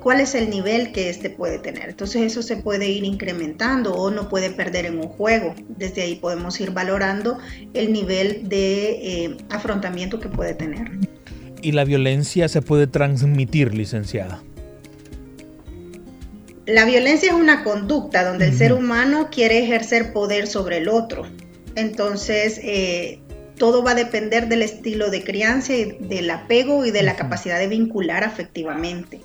cuál 0.00 0.20
es 0.20 0.34
el 0.34 0.50
nivel 0.50 0.92
que 0.92 1.08
éste 1.10 1.30
puede 1.30 1.58
tener. 1.58 1.90
Entonces 1.90 2.22
eso 2.22 2.42
se 2.42 2.56
puede 2.56 2.88
ir 2.88 3.04
incrementando 3.04 3.94
o 3.94 4.10
no 4.10 4.28
puede 4.28 4.50
perder 4.50 4.86
en 4.86 4.98
un 4.98 5.08
juego. 5.08 5.54
Desde 5.68 6.02
ahí 6.02 6.16
podemos 6.16 6.60
ir 6.60 6.70
valorando 6.72 7.38
el 7.74 7.92
nivel 7.92 8.48
de 8.48 9.24
eh, 9.24 9.36
afrontamiento 9.50 10.18
que 10.20 10.28
puede 10.28 10.54
tener. 10.54 10.90
¿Y 11.62 11.72
la 11.72 11.84
violencia 11.84 12.48
se 12.48 12.62
puede 12.62 12.86
transmitir, 12.86 13.74
licenciada? 13.74 14.42
La 16.66 16.84
violencia 16.84 17.30
es 17.30 17.34
una 17.34 17.64
conducta 17.64 18.24
donde 18.24 18.46
el 18.46 18.56
ser 18.56 18.72
humano 18.72 19.28
quiere 19.30 19.58
ejercer 19.58 20.12
poder 20.12 20.46
sobre 20.46 20.78
el 20.78 20.88
otro. 20.88 21.26
Entonces, 21.74 22.60
eh, 22.62 23.19
todo 23.60 23.84
va 23.84 23.90
a 23.90 23.94
depender 23.94 24.48
del 24.48 24.62
estilo 24.62 25.10
de 25.10 25.22
crianza 25.22 25.74
y 25.74 25.84
del 26.00 26.30
apego 26.30 26.86
y 26.86 26.90
de 26.90 27.02
la 27.02 27.14
capacidad 27.14 27.58
de 27.58 27.68
vincular 27.68 28.24
afectivamente, 28.24 29.20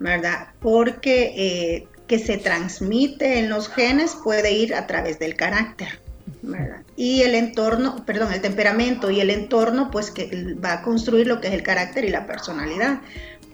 ¿verdad? 0.00 0.48
Porque 0.58 1.32
eh, 1.36 1.86
que 2.08 2.18
se 2.18 2.38
transmite 2.38 3.38
en 3.38 3.48
los 3.48 3.68
genes 3.68 4.16
puede 4.16 4.50
ir 4.50 4.74
a 4.74 4.88
través 4.88 5.20
del 5.20 5.36
carácter, 5.36 6.00
¿verdad? 6.42 6.82
Y 6.96 7.22
el 7.22 7.36
entorno, 7.36 8.04
perdón, 8.04 8.32
el 8.32 8.40
temperamento 8.40 9.12
y 9.12 9.20
el 9.20 9.30
entorno, 9.30 9.92
pues 9.92 10.10
que 10.10 10.56
va 10.56 10.72
a 10.72 10.82
construir 10.82 11.28
lo 11.28 11.40
que 11.40 11.46
es 11.46 11.54
el 11.54 11.62
carácter 11.62 12.04
y 12.04 12.08
la 12.08 12.26
personalidad. 12.26 13.00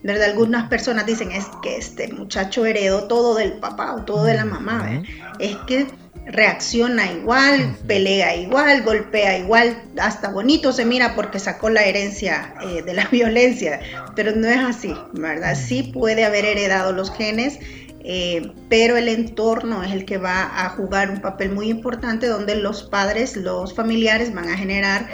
¿verdad? 0.03 0.31
Algunas 0.31 0.71
personas 0.71 1.05
dicen 1.05 1.33
es 1.33 1.45
que 1.63 1.77
este 1.77 2.09
muchacho 2.09 2.65
heredó 2.65 3.05
todo 3.09 3.35
del 3.35 3.55
papá 3.55 3.95
o 3.95 4.05
todo 4.05 4.25
de 4.25 4.35
la 4.35 4.47
mamá, 4.47 4.85
¿verdad? 4.85 5.03
Es 5.39 5.57
que 5.67 5.87
reacciona 6.27 7.13
igual, 7.13 7.77
pelea 7.87 8.37
igual, 8.37 8.83
golpea 8.83 9.39
igual, 9.39 9.83
hasta 9.99 10.31
bonito 10.31 10.73
se 10.73 10.85
mira 10.85 11.15
porque 11.15 11.39
sacó 11.39 11.71
la 11.71 11.85
herencia 11.85 12.55
eh, 12.63 12.83
de 12.83 12.95
la 12.95 13.07
violencia, 13.13 13.81
pero 14.17 14.33
no 14.35 14.49
es 14.49 14.59
así, 14.59 14.95
¿verdad? 15.13 15.55
Sí 15.55 15.83
puede 15.83 16.25
haber 16.25 16.45
heredado 16.45 16.93
los 16.93 17.13
genes, 17.13 17.59
eh, 18.07 18.53
pero 18.69 18.97
el 18.97 19.09
entorno 19.09 19.83
es 19.83 19.93
el 19.93 20.05
que 20.05 20.19
va 20.19 20.65
a 20.65 20.71
jugar 20.71 21.11
un 21.11 21.21
papel 21.21 21.53
muy 21.53 21.69
importante 21.69 22.27
donde 22.27 22.55
los 22.57 22.83
padres, 22.83 23.37
los 23.37 23.75
familiares 23.75 24.33
van 24.35 24.49
a 24.49 24.57
generar 24.57 25.09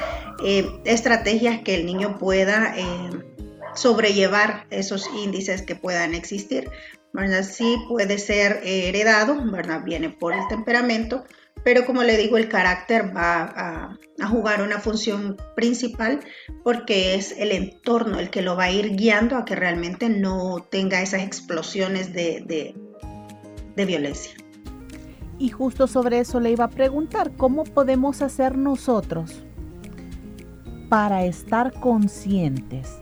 eh, 0.44 0.66
estrategias 0.84 1.60
que 1.62 1.74
el 1.74 1.86
niño 1.86 2.18
pueda 2.18 2.74
sobrellevar 3.74 4.66
esos 4.70 5.08
índices 5.14 5.62
que 5.62 5.76
puedan 5.76 6.14
existir. 6.14 6.68
¿Verdad? 7.12 7.42
Sí 7.42 7.76
puede 7.88 8.18
ser 8.18 8.60
heredado, 8.64 9.42
¿verdad? 9.50 9.82
Viene 9.84 10.10
por 10.10 10.32
el 10.32 10.46
temperamento, 10.48 11.24
pero 11.64 11.84
como 11.84 12.02
le 12.02 12.16
digo, 12.16 12.36
el 12.38 12.48
carácter 12.48 13.14
va 13.14 13.42
a, 13.56 13.98
jugar 14.28 14.62
una 14.62 14.78
función 14.78 15.36
principal 15.56 16.20
porque 16.62 17.14
es 17.14 17.32
el 17.38 17.52
entorno 17.52 18.18
el 18.18 18.28
que 18.28 18.42
lo 18.42 18.54
va 18.54 18.64
a 18.64 18.70
ir 18.70 18.94
guiando 18.94 19.36
a 19.36 19.46
que 19.46 19.56
realmente 19.56 20.10
no 20.10 20.66
tenga 20.70 21.00
esas 21.00 21.22
explosiones 21.22 22.12
de, 22.12 22.74
de 23.74 23.84
violencia. 23.84 24.32
Y 25.38 25.48
justo 25.48 25.86
sobre 25.86 26.20
eso 26.20 26.38
le 26.38 26.50
iba 26.50 26.64
a 26.66 26.70
preguntar, 26.70 27.34
¿cómo 27.36 27.64
podemos 27.64 28.20
hacer 28.20 28.58
nosotros 28.58 29.42
para 30.90 31.24
estar 31.24 31.72
conscientes 31.72 32.98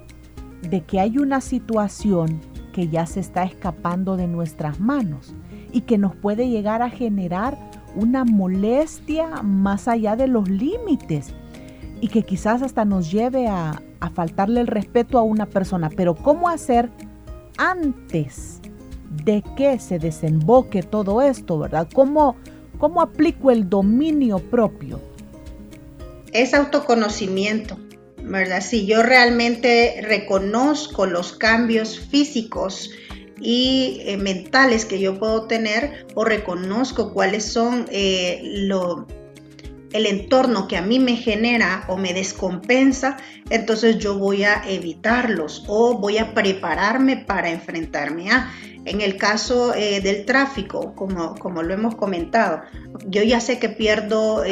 de 0.62 0.84
que 0.84 1.00
hay 1.00 1.18
una 1.18 1.40
situación 1.40 2.40
que 2.78 2.86
ya 2.86 3.06
se 3.06 3.18
está 3.18 3.42
escapando 3.42 4.16
de 4.16 4.28
nuestras 4.28 4.78
manos 4.78 5.34
y 5.72 5.80
que 5.80 5.98
nos 5.98 6.14
puede 6.14 6.48
llegar 6.48 6.80
a 6.80 6.90
generar 6.90 7.58
una 7.96 8.24
molestia 8.24 9.42
más 9.42 9.88
allá 9.88 10.14
de 10.14 10.28
los 10.28 10.48
límites 10.48 11.34
y 12.00 12.06
que 12.06 12.22
quizás 12.22 12.62
hasta 12.62 12.84
nos 12.84 13.10
lleve 13.10 13.48
a, 13.48 13.82
faltarle 14.14 14.60
el 14.60 14.68
respeto 14.68 15.18
a 15.18 15.22
una 15.22 15.46
persona. 15.46 15.90
Pero 15.90 16.14
¿cómo 16.14 16.48
hacer 16.48 16.88
antes 17.56 18.60
de 19.24 19.42
que 19.56 19.80
se 19.80 19.98
desemboque 19.98 20.84
todo 20.84 21.20
esto, 21.20 21.58
verdad? 21.58 21.88
¿Cómo, 21.92 22.36
cómo 22.78 23.02
aplico 23.02 23.50
el 23.50 23.68
dominio 23.68 24.38
propio? 24.38 25.00
Es 26.32 26.54
autoconocimiento 26.54 27.76
¿verdad? 28.28 28.60
Si 28.60 28.86
yo 28.86 29.02
realmente 29.02 30.00
reconozco 30.02 31.06
los 31.06 31.32
cambios 31.32 31.98
físicos 31.98 32.90
y 33.40 34.02
eh, 34.04 34.16
mentales 34.16 34.84
que 34.84 34.98
yo 34.98 35.18
puedo 35.18 35.46
tener 35.46 36.06
o 36.14 36.24
reconozco 36.24 37.12
cuáles 37.12 37.44
son 37.44 37.86
eh, 37.90 38.40
lo, 38.42 39.06
el 39.92 40.06
entorno 40.06 40.68
que 40.68 40.76
a 40.76 40.82
mí 40.82 40.98
me 40.98 41.16
genera 41.16 41.84
o 41.88 41.96
me 41.96 42.12
descompensa, 42.12 43.16
entonces 43.50 43.98
yo 43.98 44.18
voy 44.18 44.44
a 44.44 44.62
evitarlos 44.68 45.64
o 45.66 45.98
voy 45.98 46.18
a 46.18 46.34
prepararme 46.34 47.16
para 47.16 47.50
enfrentarme 47.50 48.30
a. 48.30 48.52
En 48.84 49.02
el 49.02 49.16
caso 49.16 49.74
eh, 49.74 50.00
del 50.00 50.24
tráfico, 50.24 50.94
como, 50.94 51.34
como 51.34 51.62
lo 51.62 51.74
hemos 51.74 51.94
comentado, 51.94 52.62
yo 53.06 53.22
ya 53.22 53.38
sé 53.38 53.58
que 53.58 53.68
pierdo 53.68 54.44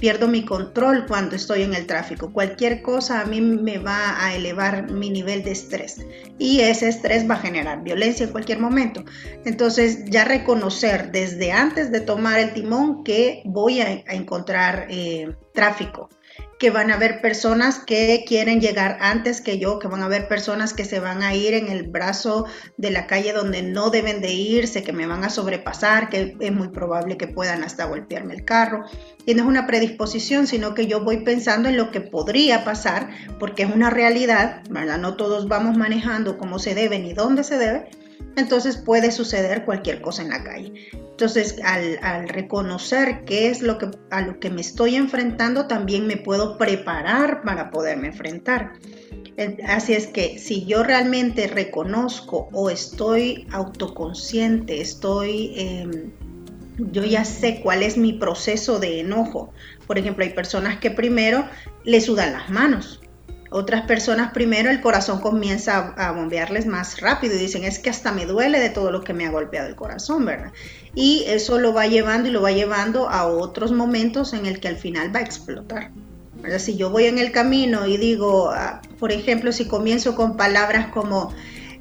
pierdo 0.00 0.26
mi 0.26 0.44
control 0.44 1.06
cuando 1.06 1.36
estoy 1.36 1.62
en 1.62 1.74
el 1.74 1.86
tráfico. 1.86 2.32
Cualquier 2.32 2.82
cosa 2.82 3.20
a 3.20 3.26
mí 3.26 3.40
me 3.40 3.78
va 3.78 4.24
a 4.24 4.34
elevar 4.34 4.90
mi 4.90 5.10
nivel 5.10 5.44
de 5.44 5.52
estrés 5.52 6.04
y 6.38 6.60
ese 6.60 6.88
estrés 6.88 7.28
va 7.28 7.34
a 7.34 7.40
generar 7.40 7.84
violencia 7.84 8.24
en 8.24 8.32
cualquier 8.32 8.58
momento. 8.58 9.04
Entonces 9.44 10.06
ya 10.06 10.24
reconocer 10.24 11.12
desde 11.12 11.52
antes 11.52 11.92
de 11.92 12.00
tomar 12.00 12.38
el 12.40 12.54
timón 12.54 13.04
que 13.04 13.42
voy 13.44 13.80
a, 13.80 14.02
encontrar 14.08 14.86
eh, 14.88 15.34
tráfico 15.52 16.08
que 16.60 16.70
van 16.70 16.90
a 16.90 16.96
haber 16.96 17.22
personas 17.22 17.78
que 17.78 18.22
quieren 18.28 18.60
llegar 18.60 18.98
antes 19.00 19.40
que 19.40 19.58
yo, 19.58 19.78
que 19.78 19.88
van 19.88 20.02
a 20.02 20.04
haber 20.04 20.28
personas 20.28 20.74
que 20.74 20.84
se 20.84 21.00
van 21.00 21.22
a 21.22 21.34
ir 21.34 21.54
en 21.54 21.68
el 21.68 21.84
brazo 21.84 22.44
de 22.76 22.90
la 22.90 23.06
calle 23.06 23.32
donde 23.32 23.62
no 23.62 23.88
deben 23.88 24.20
de 24.20 24.34
irse, 24.34 24.82
que 24.82 24.92
me 24.92 25.06
van 25.06 25.24
a 25.24 25.30
sobrepasar, 25.30 26.10
que 26.10 26.36
es 26.38 26.52
muy 26.52 26.68
probable 26.68 27.16
que 27.16 27.26
puedan 27.26 27.64
hasta 27.64 27.86
golpearme 27.86 28.34
el 28.34 28.44
carro. 28.44 28.84
Y 29.24 29.32
no 29.32 29.44
es 29.44 29.48
una 29.48 29.66
predisposición, 29.66 30.46
sino 30.46 30.74
que 30.74 30.86
yo 30.86 31.02
voy 31.02 31.24
pensando 31.24 31.70
en 31.70 31.78
lo 31.78 31.90
que 31.90 32.02
podría 32.02 32.62
pasar, 32.62 33.08
porque 33.38 33.62
es 33.62 33.74
una 33.74 33.88
realidad. 33.88 34.62
No 34.68 35.16
todos 35.16 35.48
vamos 35.48 35.78
manejando 35.78 36.36
como 36.36 36.58
se 36.58 36.74
debe 36.74 36.98
ni 36.98 37.14
dónde 37.14 37.42
se 37.42 37.56
debe, 37.56 37.88
entonces 38.36 38.76
puede 38.76 39.10
suceder 39.10 39.64
cualquier 39.64 40.00
cosa 40.00 40.22
en 40.22 40.30
la 40.30 40.42
calle. 40.42 40.90
Entonces, 40.92 41.56
al, 41.62 42.28
reconocer 42.28 43.24
qué 43.24 43.48
es 43.48 43.60
lo 43.60 43.76
que, 43.78 43.90
a 44.10 44.22
lo 44.22 44.40
que 44.40 44.50
me 44.50 44.62
estoy 44.62 44.96
enfrentando, 44.96 45.66
también 45.66 46.06
me 46.06 46.16
puedo 46.16 46.56
preparar 46.56 47.42
para 47.42 47.70
poderme 47.70 48.08
enfrentar. 48.08 48.72
Así 49.66 49.94
es 49.94 50.06
que 50.06 50.38
si 50.38 50.64
yo 50.64 50.82
realmente 50.82 51.46
reconozco 51.46 52.48
o 52.52 52.70
estoy 52.70 53.46
autoconsciente, 53.52 54.80
estoy, 54.80 55.54
em, 55.56 56.10
yo 56.78 57.04
ya 57.04 57.24
sé 57.24 57.60
cuál 57.62 57.82
es 57.82 57.96
mi 57.96 58.14
proceso 58.14 58.78
de 58.78 59.00
enojo. 59.00 59.52
Por 59.86 59.98
ejemplo, 59.98 60.24
hay 60.24 60.30
personas 60.30 60.78
que 60.78 60.90
primero 60.90 61.46
le 61.84 62.00
sudan 62.00 62.32
las 62.32 62.50
manos 62.50 62.99
otras 63.50 63.82
personas 63.82 64.32
primero 64.32 64.70
el 64.70 64.80
corazón 64.80 65.20
comienza 65.20 65.92
a, 65.96 66.12
bombearles 66.12 66.66
más 66.66 67.00
rápido 67.00 67.34
y 67.34 67.38
dicen, 67.38 67.64
es 67.64 67.78
que 67.78 67.90
hasta 67.90 68.12
me 68.12 68.24
duele 68.24 68.60
de 68.60 68.70
todo 68.70 68.90
lo 68.90 69.02
que 69.02 69.12
me 69.12 69.26
ha 69.26 69.30
golpeado 69.30 69.68
el 69.68 69.74
corazón, 69.74 70.24
¿verdad? 70.24 70.52
Y 70.94 71.24
eso 71.26 71.58
lo 71.58 71.74
va 71.74 71.86
llevando 71.86 72.28
y 72.28 72.32
lo 72.32 72.42
va 72.42 72.52
llevando 72.52 73.08
a 73.08 73.26
otros 73.26 73.72
momentos 73.72 74.32
en 74.32 74.46
el 74.46 74.60
que 74.60 74.68
al 74.68 74.76
final 74.76 75.14
va 75.14 75.18
a 75.20 75.22
explotar. 75.22 75.90
¿verdad? 76.40 76.58
Si 76.58 76.76
yo 76.76 76.90
voy 76.90 77.04
en 77.04 77.18
el 77.18 77.32
camino 77.32 77.86
y 77.86 77.96
digo, 77.96 78.50
ah, 78.50 78.80
por 78.98 79.12
ejemplo, 79.12 79.52
si 79.52 79.66
comienzo 79.66 80.14
con 80.14 80.36
palabras 80.36 80.88
como, 80.88 81.34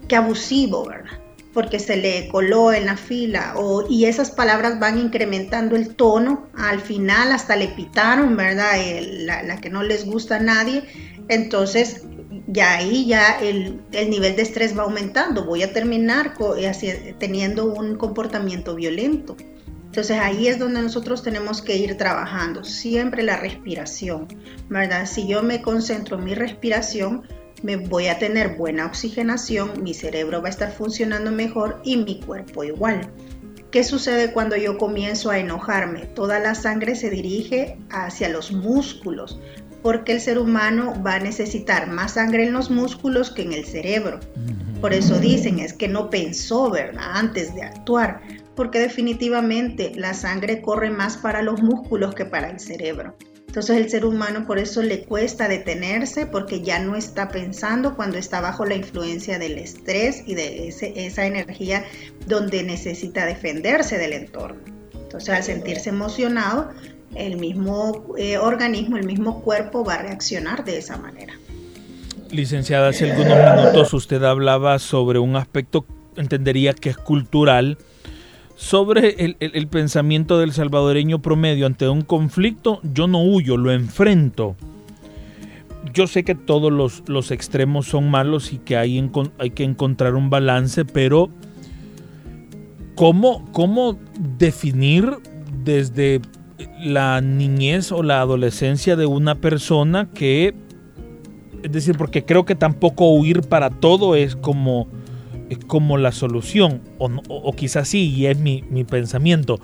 que 0.07 0.15
abusivo, 0.15 0.85
¿verdad? 0.85 1.19
porque 1.53 1.79
se 1.79 1.97
le 1.97 2.27
coló 2.29 2.73
en 2.73 2.85
la 2.85 2.95
fila 2.95 3.53
o, 3.55 3.85
y 3.89 4.05
esas 4.05 4.31
palabras 4.31 4.79
van 4.79 4.99
incrementando 4.99 5.75
el 5.75 5.95
tono, 5.95 6.47
al 6.55 6.79
final 6.79 7.31
hasta 7.31 7.55
le 7.55 7.69
pitaron, 7.69 8.37
¿verdad? 8.37 8.73
la, 9.01 9.43
la, 9.43 9.57
que 9.57 9.69
no 9.69 9.83
les 9.83 10.05
gusta 10.05 10.37
a 10.37 10.39
nadie, 10.39 10.83
entonces 11.29 12.03
ya 12.47 12.77
ahí 12.77 13.05
ya 13.05 13.39
el, 13.39 13.81
nivel 14.09 14.35
de 14.35 14.41
estrés 14.41 14.77
va 14.77 14.83
aumentando, 14.83 15.45
voy 15.45 15.63
a 15.63 15.71
terminar 15.71 16.33
eh, 16.57 17.15
teniendo 17.19 17.65
un 17.71 17.95
comportamiento 17.95 18.75
violento. 18.75 19.37
Entonces 19.85 20.17
ahí 20.19 20.47
es 20.47 20.59
donde 20.59 20.81
nosotros 20.81 21.23
tenemos 21.23 21.61
que 21.61 21.77
ir 21.77 21.97
trabajando, 21.97 22.63
siempre 22.63 23.23
la 23.23 23.37
respiración, 23.37 24.27
¿verdad? 24.69 25.05
Si 25.05 25.27
yo 25.27 25.41
me 25.41 25.61
concentro 25.61 26.17
en 26.17 26.25
mi 26.25 26.35
respiración, 26.35 27.23
me 27.63 27.75
voy 27.75 28.07
a 28.07 28.19
tener 28.19 28.55
buena 28.55 28.85
oxigenación, 28.85 29.83
mi 29.83 29.93
cerebro 29.93 30.41
va 30.41 30.47
a 30.47 30.51
estar 30.51 30.71
funcionando 30.71 31.31
mejor 31.31 31.81
y 31.83 31.97
mi 31.97 32.19
cuerpo 32.19 32.63
igual. 32.63 33.11
¿Qué 33.71 33.83
sucede 33.83 34.31
cuando 34.31 34.55
yo 34.55 34.79
comienzo 34.79 35.29
a 35.29 35.37
enojarme? 35.37 36.05
Toda 36.07 36.39
la 36.39 36.55
sangre 36.55 36.95
se 36.95 37.11
dirige 37.11 37.77
hacia 37.91 38.29
los 38.29 38.51
músculos, 38.51 39.39
porque 39.81 40.13
el 40.13 40.21
ser 40.21 40.37
humano 40.39 40.93
va 41.05 41.15
a 41.15 41.19
necesitar 41.19 41.87
más 41.87 42.13
sangre 42.13 42.43
en 42.43 42.53
los 42.53 42.69
músculos 42.69 43.31
que 43.31 43.43
en 43.43 43.53
el 43.53 43.65
cerebro. 43.65 44.19
Por 44.81 44.93
eso 44.93 45.19
dicen 45.19 45.59
es 45.59 45.73
que 45.73 45.87
no 45.87 46.09
pensó, 46.09 46.69
¿verdad? 46.69 47.11
Antes 47.13 47.53
de 47.53 47.63
actuar, 47.63 48.21
porque 48.55 48.79
definitivamente 48.79 49.91
la 49.95 50.13
sangre 50.13 50.61
corre 50.61 50.89
más 50.89 51.17
para 51.17 51.41
los 51.41 51.61
músculos 51.61 52.15
que 52.15 52.25
para 52.25 52.49
el 52.49 52.59
cerebro. 52.59 53.15
Entonces 53.47 53.77
el 53.77 53.89
ser 53.89 54.05
humano 54.05 54.45
por 54.45 54.59
eso 54.59 54.83
le 54.83 55.05
cuesta 55.05 55.47
detenerse 55.47 56.27
porque 56.27 56.61
ya 56.61 56.77
no 56.79 56.95
está 56.95 57.29
pensando 57.29 57.95
cuando 57.95 58.19
está 58.19 58.41
bajo 58.41 58.63
la 58.63 58.75
influencia 58.75 59.39
del 59.39 59.57
estrés 59.57 60.21
y 60.27 60.35
de 60.35 60.67
esa 60.67 61.25
energía 61.25 61.83
donde 62.27 62.61
necesita 62.61 63.25
defenderse 63.25 63.97
del 63.97 64.13
entorno. 64.13 64.61
Entonces 64.93 65.29
al 65.29 65.43
sentirse 65.43 65.89
emocionado 65.89 66.69
el 67.15 67.37
mismo 67.37 68.15
eh, 68.17 68.37
organismo, 68.37 68.97
el 68.97 69.05
mismo 69.05 69.41
cuerpo 69.41 69.83
va 69.83 69.95
a 69.95 70.01
reaccionar 70.03 70.63
de 70.63 70.77
esa 70.77 70.97
manera. 70.97 71.33
Licenciada, 72.31 72.89
hace 72.89 73.11
algunos 73.11 73.37
minutos 73.37 73.93
usted 73.93 74.23
hablaba 74.23 74.77
sobre 74.77 75.19
un 75.19 75.35
aspecto, 75.35 75.85
entendería 76.15 76.73
que 76.73 76.89
es 76.89 76.97
cultural, 76.97 77.77
sobre 78.55 79.35
el, 79.39 79.67
pensamiento 79.67 80.37
del 80.37 80.51
salvadoreño 80.51 81.21
promedio 81.21 81.65
ante 81.65 81.87
un 81.87 82.01
conflicto, 82.01 82.81
yo 82.83 83.07
no 83.07 83.23
huyo, 83.23 83.55
lo 83.55 83.71
enfrento. 83.71 84.57
Yo 85.93 86.07
sé 86.07 86.25
que 86.25 86.35
todos 86.35 87.01
los, 87.07 87.31
extremos 87.31 87.87
son 87.87 88.11
malos 88.11 88.51
y 88.51 88.57
que 88.57 88.75
hay, 88.75 89.09
hay 89.39 89.51
que 89.51 89.63
encontrar 89.63 90.13
un 90.13 90.29
balance, 90.29 90.83
pero 90.83 91.29
¿cómo, 92.95 93.49
cómo 93.53 93.97
definir 94.37 95.19
desde 95.63 96.19
la 96.79 97.21
niñez 97.21 97.91
o 97.91 98.03
la 98.03 98.21
adolescencia 98.21 98.95
de 98.95 99.05
una 99.05 99.35
persona 99.35 100.09
que, 100.13 100.53
es 101.63 101.71
decir, 101.71 101.97
porque 101.97 102.25
creo 102.25 102.45
que 102.45 102.55
tampoco 102.55 103.11
huir 103.13 103.41
para 103.41 103.69
todo 103.69 104.15
es 104.15 104.35
como, 104.35 104.87
como 105.67 105.97
la 105.97 106.11
solución, 106.11 106.81
o, 106.97 107.53
quizás 107.53 107.87
sí, 107.87 108.13
y 108.15 108.25
es 108.27 108.37
mi, 108.37 108.63
mi 108.69 108.83
pensamiento. 108.83 109.59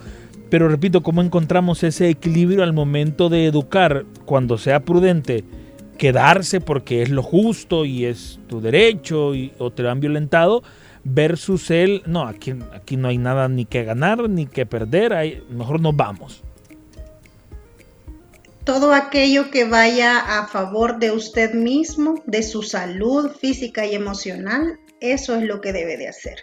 Pero 0.49 0.69
repito, 0.69 1.03
¿cómo 1.03 1.21
encontramos 1.21 1.83
ese 1.83 2.09
equilibrio 2.09 2.63
al 2.63 2.73
momento 2.73 3.29
de 3.29 3.45
educar 3.45 4.05
cuando 4.25 4.57
sea 4.57 4.81
prudente? 4.81 5.43
Quedarse 5.97 6.61
porque 6.61 7.01
es 7.01 7.09
lo 7.09 7.23
justo 7.23 7.85
y 7.85 8.05
es 8.05 8.39
tu 8.47 8.61
derecho 8.61 9.33
y, 9.33 9.53
o 9.57 9.71
te 9.71 9.83
lo 9.83 9.91
han 9.91 9.99
violentado, 9.99 10.61
versus 11.03 11.71
el, 11.71 12.03
no, 12.05 12.23
aquí, 12.23 12.53
aquí 12.73 12.97
no 12.97 13.07
hay 13.07 13.17
nada 13.17 13.47
ni 13.47 13.65
que 13.65 13.83
ganar 13.83 14.29
ni 14.29 14.45
que 14.45 14.65
perder, 14.65 15.13
hay, 15.13 15.43
mejor 15.49 15.79
nos 15.79 15.95
vamos 15.95 16.43
todo 18.65 18.93
aquello 18.93 19.51
que 19.51 19.63
vaya 19.63 20.39
a 20.39 20.47
favor 20.47 20.97
de 20.99 21.11
usted 21.11 21.53
mismo, 21.53 22.23
de 22.25 22.41
su 22.41 22.63
salud 22.63 23.31
física 23.31 23.85
y 23.85 23.93
emocional, 23.93 24.79
eso 24.99 25.35
es 25.35 25.43
lo 25.43 25.61
que 25.61 25.71
debe 25.71 25.97
de 25.97 26.07
hacer. 26.07 26.39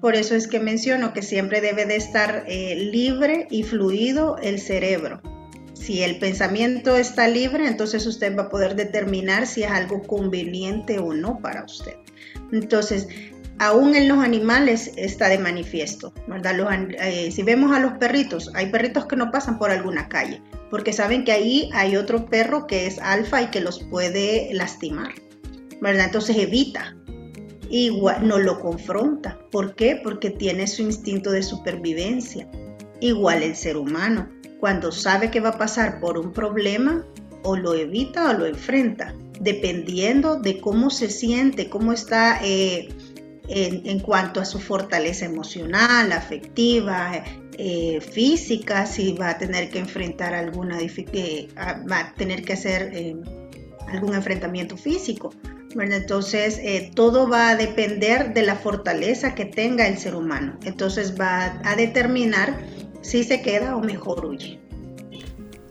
Por 0.00 0.14
eso 0.14 0.36
es 0.36 0.46
que 0.46 0.60
menciono 0.60 1.12
que 1.12 1.22
siempre 1.22 1.60
debe 1.60 1.84
de 1.84 1.96
estar 1.96 2.44
eh, 2.46 2.76
libre 2.76 3.48
y 3.50 3.64
fluido 3.64 4.38
el 4.38 4.60
cerebro. 4.60 5.20
Si 5.74 6.02
el 6.02 6.18
pensamiento 6.18 6.96
está 6.96 7.28
libre, 7.28 7.66
entonces 7.66 8.06
usted 8.06 8.36
va 8.36 8.44
a 8.44 8.48
poder 8.48 8.76
determinar 8.76 9.46
si 9.46 9.64
es 9.64 9.70
algo 9.70 10.02
conveniente 10.02 10.98
o 10.98 11.12
no 11.12 11.40
para 11.40 11.64
usted. 11.64 11.96
Entonces, 12.52 13.08
aún 13.58 13.94
en 13.94 14.08
los 14.08 14.18
animales 14.18 14.92
está 14.96 15.28
de 15.28 15.38
manifiesto. 15.38 16.12
Eh, 17.00 17.30
si 17.30 17.42
vemos 17.42 17.74
a 17.74 17.80
los 17.80 17.92
perritos, 17.94 18.50
hay 18.54 18.70
perritos 18.70 19.06
que 19.06 19.16
no 19.16 19.30
pasan 19.30 19.58
por 19.58 19.70
alguna 19.70 20.08
calle, 20.08 20.42
porque 20.70 20.92
saben 20.92 21.24
que 21.24 21.32
ahí 21.32 21.70
hay 21.72 21.96
otro 21.96 22.26
perro 22.26 22.66
que 22.66 22.86
es 22.86 22.98
alfa 22.98 23.42
y 23.42 23.46
que 23.46 23.60
los 23.60 23.82
puede 23.84 24.50
lastimar, 24.52 25.12
¿verdad? 25.80 26.06
Entonces 26.06 26.36
evita, 26.36 26.96
igual 27.70 28.26
no 28.26 28.38
lo 28.38 28.60
confronta. 28.60 29.38
¿Por 29.50 29.74
qué? 29.74 30.00
Porque 30.02 30.30
tiene 30.30 30.66
su 30.66 30.82
instinto 30.82 31.30
de 31.30 31.42
supervivencia. 31.42 32.48
Igual 33.00 33.42
el 33.42 33.56
ser 33.56 33.76
humano, 33.76 34.28
cuando 34.60 34.90
sabe 34.90 35.30
que 35.30 35.40
va 35.40 35.50
a 35.50 35.58
pasar 35.58 36.00
por 36.00 36.18
un 36.18 36.32
problema, 36.32 37.04
o 37.42 37.56
lo 37.56 37.74
evita 37.74 38.30
o 38.30 38.32
lo 38.32 38.46
enfrenta, 38.46 39.14
dependiendo 39.40 40.40
de 40.40 40.60
cómo 40.60 40.90
se 40.90 41.08
siente, 41.08 41.68
cómo 41.68 41.92
está 41.92 42.40
eh, 42.42 42.88
en, 43.48 44.00
cuanto 44.00 44.40
a 44.40 44.44
su 44.44 44.58
fortaleza 44.58 45.24
emocional, 45.24 46.12
afectiva, 46.12 47.24
eh, 47.58 48.00
física, 48.00 48.86
si 48.86 49.12
va 49.12 49.30
a 49.30 49.38
tener 49.38 49.70
que 49.70 49.78
enfrentar 49.78 50.34
alguna 50.34 50.78
dificultad, 50.78 51.52
ah, 51.56 51.82
va 51.90 52.00
a 52.00 52.14
tener 52.14 52.42
que 52.42 52.54
hacer 52.54 52.90
eh, 52.92 53.16
algún 53.88 54.14
enfrentamiento 54.14 54.76
físico. 54.76 55.32
Entonces, 55.78 56.58
eh, 56.62 56.90
todo 56.94 57.28
va 57.28 57.50
a 57.50 57.56
depender 57.56 58.32
de 58.32 58.42
la 58.42 58.56
fortaleza 58.56 59.34
que 59.34 59.44
tenga 59.44 59.86
el 59.86 59.98
ser 59.98 60.14
humano. 60.14 60.58
Entonces, 60.64 61.14
va 61.20 61.60
a 61.64 61.76
determinar 61.76 62.58
si 63.02 63.24
se 63.24 63.42
queda 63.42 63.76
o 63.76 63.80
mejor 63.80 64.24
huye. 64.24 64.58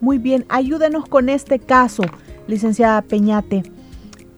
Muy 0.00 0.18
bien, 0.18 0.44
ayúdenos 0.48 1.06
con 1.06 1.28
este 1.28 1.58
caso, 1.58 2.04
licenciada 2.46 3.02
Peñate. 3.02 3.75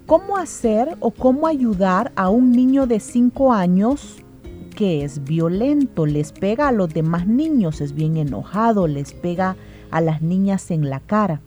¿Cómo 0.09 0.39
hacer 0.39 0.97
o 1.01 1.11
cómo 1.11 1.47
ayudar 1.47 2.13
a 2.17 2.31
un 2.31 2.51
niño 2.51 2.87
de 2.87 2.99
5 2.99 3.53
años 3.53 4.17
que 4.75 5.05
es 5.05 5.23
violento, 5.23 6.07
les 6.07 6.33
pega 6.33 6.69
a 6.69 6.73
los 6.73 6.89
demás 6.95 7.27
niños, 7.27 7.83
es 7.83 7.93
bien 7.93 8.17
enojado, 8.17 8.87
les 8.87 9.13
pega 9.13 9.57
a 9.91 10.01
las 10.01 10.23
niñas 10.23 10.71
en 10.71 10.89
la 10.89 11.01
cara. 11.01 11.43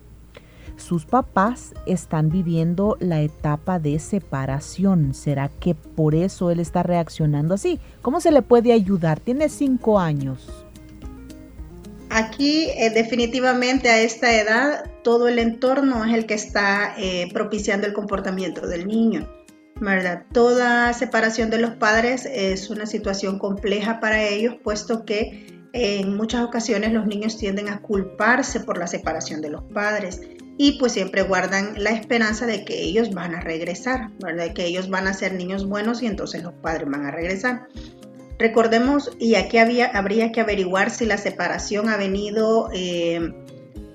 sus 0.75 1.07
papás 1.07 1.73
están 1.87 2.29
viviendo 2.29 2.97
la 2.99 3.21
etapa 3.21 3.79
de 3.79 3.97
separación. 3.97 5.15
¿Será 5.15 5.49
que 5.49 5.73
por 5.73 6.13
eso 6.13 6.51
él 6.51 6.59
está 6.59 6.83
reaccionando 6.83 7.55
así? 7.55 7.79
¿Cómo 8.03 8.21
se 8.21 8.31
le 8.31 8.43
puede 8.43 8.73
ayudar? 8.73 9.19
Tiene 9.19 9.49
cinco 9.49 9.97
años. 9.97 10.67
Aquí 12.13 12.69
eh, 12.75 12.89
definitivamente 12.89 13.89
a 13.89 14.01
esta 14.01 14.35
edad 14.35 14.83
todo 15.01 15.29
el 15.29 15.39
entorno 15.39 16.03
es 16.03 16.13
el 16.13 16.25
que 16.25 16.33
está 16.33 16.93
eh, 16.97 17.29
propiciando 17.31 17.87
el 17.87 17.93
comportamiento 17.93 18.67
del 18.67 18.85
niño. 18.85 19.29
¿verdad? 19.79 20.25
Toda 20.31 20.93
separación 20.93 21.49
de 21.49 21.57
los 21.57 21.71
padres 21.71 22.27
es 22.31 22.69
una 22.69 22.85
situación 22.85 23.39
compleja 23.39 23.99
para 23.99 24.23
ellos, 24.23 24.55
puesto 24.61 25.05
que 25.05 25.47
en 25.73 26.15
muchas 26.15 26.43
ocasiones 26.43 26.91
los 26.91 27.07
niños 27.07 27.37
tienden 27.37 27.69
a 27.69 27.79
culparse 27.79 28.59
por 28.59 28.77
la 28.77 28.87
separación 28.87 29.41
de 29.41 29.49
los 29.49 29.63
padres 29.63 30.21
y 30.57 30.77
pues 30.79 30.91
siempre 30.91 31.23
guardan 31.23 31.73
la 31.77 31.91
esperanza 31.91 32.45
de 32.45 32.65
que 32.65 32.81
ellos 32.81 33.11
van 33.11 33.33
a 33.33 33.39
regresar, 33.39 34.11
¿verdad? 34.19 34.53
Que 34.53 34.65
ellos 34.65 34.89
van 34.89 35.07
a 35.07 35.13
ser 35.13 35.33
niños 35.33 35.65
buenos 35.65 36.03
y 36.03 36.07
entonces 36.07 36.43
los 36.43 36.53
padres 36.53 36.87
van 36.87 37.05
a 37.05 37.11
regresar. 37.11 37.67
Recordemos, 38.41 39.11
y 39.19 39.35
aquí 39.35 39.59
había, 39.59 39.85
habría 39.85 40.31
que 40.31 40.41
averiguar 40.41 40.89
si 40.89 41.05
la 41.05 41.19
separación 41.19 41.89
ha 41.89 41.97
venido 41.97 42.71
eh, 42.73 43.33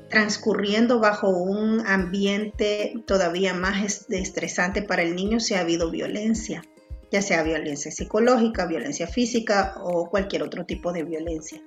transcurriendo 0.09 1.01
bajo 1.01 1.31
un 1.31 1.85
ambiente 1.85 2.95
todavía 3.09 3.55
más 3.55 4.07
estresante 4.09 4.83
para 4.83 5.03
el 5.03 5.17
niño, 5.17 5.41
si 5.41 5.55
ha 5.55 5.61
habido 5.61 5.91
violencia 5.91 6.63
ya 7.11 7.23
sea 7.23 7.43
violencia 7.43 7.91
psicológica, 7.91 8.67
violencia 8.67 9.07
física 9.07 9.75
o 9.83 10.11
cualquier 10.11 10.43
otro 10.43 10.67
tipo 10.67 10.93
de 10.93 11.05
violencia. 11.05 11.63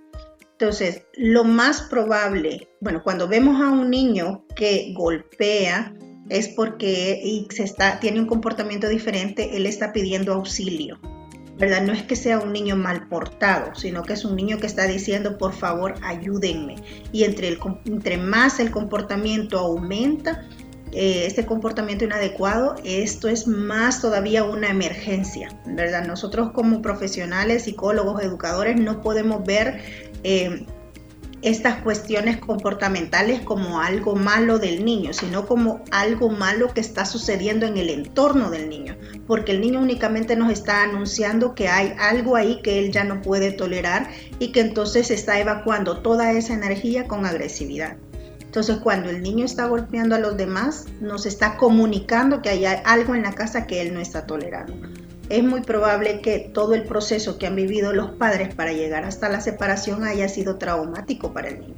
Entonces, 0.52 1.04
lo 1.14 1.44
más 1.46 1.84
probable, 1.84 2.68
bueno, 2.82 3.02
cuando 3.04 3.28
vemos 3.28 3.62
a 3.62 3.70
un 3.70 3.90
niño 3.90 4.46
que 4.56 4.94
golpea, 4.94 5.96
es 6.30 6.50
porque 6.50 7.20
y 7.24 7.48
se 7.50 7.64
está, 7.64 8.00
tiene 8.00 8.20
un 8.20 8.28
comportamiento 8.28 8.88
diferente, 8.88 9.56
él 9.56 9.66
está 9.66 9.94
pidiendo 9.94 10.34
auxilio. 10.34 11.00
¿Verdad? 11.60 11.82
No 11.82 11.94
es 11.94 12.04
que 12.04 12.16
sea 12.16 12.40
un 12.40 12.54
niño 12.54 12.76
mal 12.76 13.08
portado, 13.08 13.76
sino 13.76 14.04
que 14.04 14.14
es 14.14 14.24
un 14.24 14.36
niño 14.36 14.58
que 14.58 14.66
está 14.66 14.88
diciendo, 14.88 15.38
por 15.38 15.54
favor, 15.54 15.96
ayúdenme. 16.02 16.78
Y 17.12 17.26
entre, 17.26 17.50
el, 17.50 17.60
entre 17.86 18.18
más 18.18 18.60
el 18.60 18.72
comportamiento 18.72 19.60
aumenta, 19.60 20.48
eh, 20.92 21.26
este 21.28 21.46
comportamiento 21.46 22.06
inadecuado, 22.06 22.76
esto 22.84 23.28
es 23.28 23.46
más 23.46 24.02
todavía 24.02 24.44
una 24.44 24.70
emergencia, 24.70 25.50
¿verdad? 25.66 26.08
Nosotros 26.08 26.52
como 26.52 26.82
profesionales, 26.82 27.64
psicólogos, 27.64 28.24
educadores, 28.24 28.80
no 28.80 29.02
podemos 29.02 29.44
ver 29.44 29.82
eh, 30.24 30.66
estas 31.42 31.82
cuestiones 31.82 32.38
comportamentales 32.38 33.42
como 33.42 33.82
algo 33.82 34.16
malo 34.16 34.60
del 34.60 34.84
niño, 34.84 35.14
sino 35.14 35.46
como 35.46 35.84
algo 35.92 36.30
malo 36.30 36.74
que 36.74 36.82
está 36.82 37.06
sucediendo 37.06 37.66
en 37.66 37.78
el 37.78 37.90
entorno 37.90 38.50
del 38.50 38.70
niño, 38.70 38.98
porque 39.28 39.54
el 39.54 39.62
niño 39.62 39.80
únicamente 39.80 40.36
nos 40.36 40.52
está 40.52 40.84
anunciando 40.84 41.56
que 41.56 41.70
hay 41.70 41.94
algo 42.00 42.36
ahí 42.36 42.62
que 42.62 42.80
él 42.80 42.92
ya 42.92 43.04
no 43.04 43.22
puede 43.22 43.52
tolerar 43.52 44.10
y 44.40 44.52
que 44.52 44.62
entonces 44.62 45.12
está 45.12 45.40
evacuando 45.40 46.00
toda 46.02 46.32
esa 46.32 46.54
energía 46.54 47.08
con 47.08 47.26
agresividad. 47.26 47.98
Entonces, 48.42 48.78
cuando 48.78 49.12
el 49.12 49.22
niño 49.22 49.46
está 49.46 49.68
golpeando 49.68 50.16
a 50.16 50.20
los 50.20 50.36
demás, 50.36 50.88
nos 51.02 51.28
está 51.28 51.56
comunicando 51.56 52.42
que 52.42 52.50
hay 52.50 52.66
algo 52.66 53.14
en 53.14 53.22
la 53.22 53.34
casa 53.34 53.68
que 53.68 53.80
él 53.80 53.94
no 53.94 54.00
está 54.00 54.26
tolerando. 54.26 54.74
Es 55.30 55.44
muy 55.44 55.62
probable 55.62 56.22
que 56.22 56.40
todo 56.40 56.74
el 56.74 56.84
proceso 56.84 57.38
que 57.38 57.48
han 57.48 57.56
vivido 57.56 57.94
los 57.94 58.12
padres 58.12 58.54
para 58.54 58.74
llegar 58.74 59.06
hasta 59.06 59.30
la 59.30 59.42
separación 59.42 60.04
haya 60.04 60.28
sido 60.28 60.58
traumático 60.58 61.34
para 61.34 61.50
el 61.50 61.60
niño. 61.60 61.76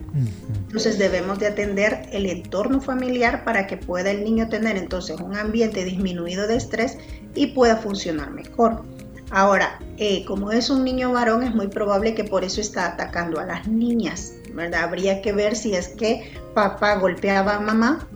Entonces 0.68 0.98
debemos 0.98 1.40
de 1.40 1.48
atender 1.48 2.08
el 2.12 2.26
entorno 2.28 2.82
familiar 2.82 3.44
para 3.44 3.68
que 3.68 3.78
pueda 3.78 4.12
el 4.12 4.24
niño 4.24 4.48
tener 4.48 4.78
entonces 4.78 5.20
un 5.20 5.36
ambiente 5.36 5.84
disminuido 5.84 6.48
de 6.48 6.56
estrés 6.56 6.98
y 7.36 7.48
pueda 7.48 7.76
funcionar 7.76 8.32
mejor. 8.32 8.84
Ahora, 9.32 9.80
eh, 9.98 10.26
como 10.26 10.52
es 10.52 10.70
un 10.70 10.84
niño 10.84 11.12
varón, 11.12 11.44
es 11.44 11.54
muy 11.54 11.68
probable 11.68 12.16
que 12.16 12.24
por 12.24 12.44
eso 12.44 12.62
está 12.62 12.88
atacando 12.88 13.40
a 13.40 13.46
las 13.46 13.68
niñas 13.68 14.34
Habría 14.78 15.22
que 15.22 15.34
ver 15.34 15.56
si 15.56 15.76
es 15.76 15.90
que 15.90 16.34
papá 16.54 16.96
golpeaba 16.96 17.56
a 17.56 17.60
mamá 17.60 18.08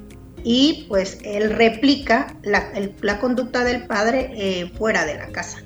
y 0.46 0.86
pues 0.88 1.18
él 1.24 1.50
replica 1.50 2.38
la, 2.44 3.20
conducta 3.20 3.64
del 3.64 3.88
padre 3.88 4.32
eh, 4.36 4.72
fuera 4.78 5.04
de 5.04 5.16
la 5.16 5.30
casa. 5.30 5.64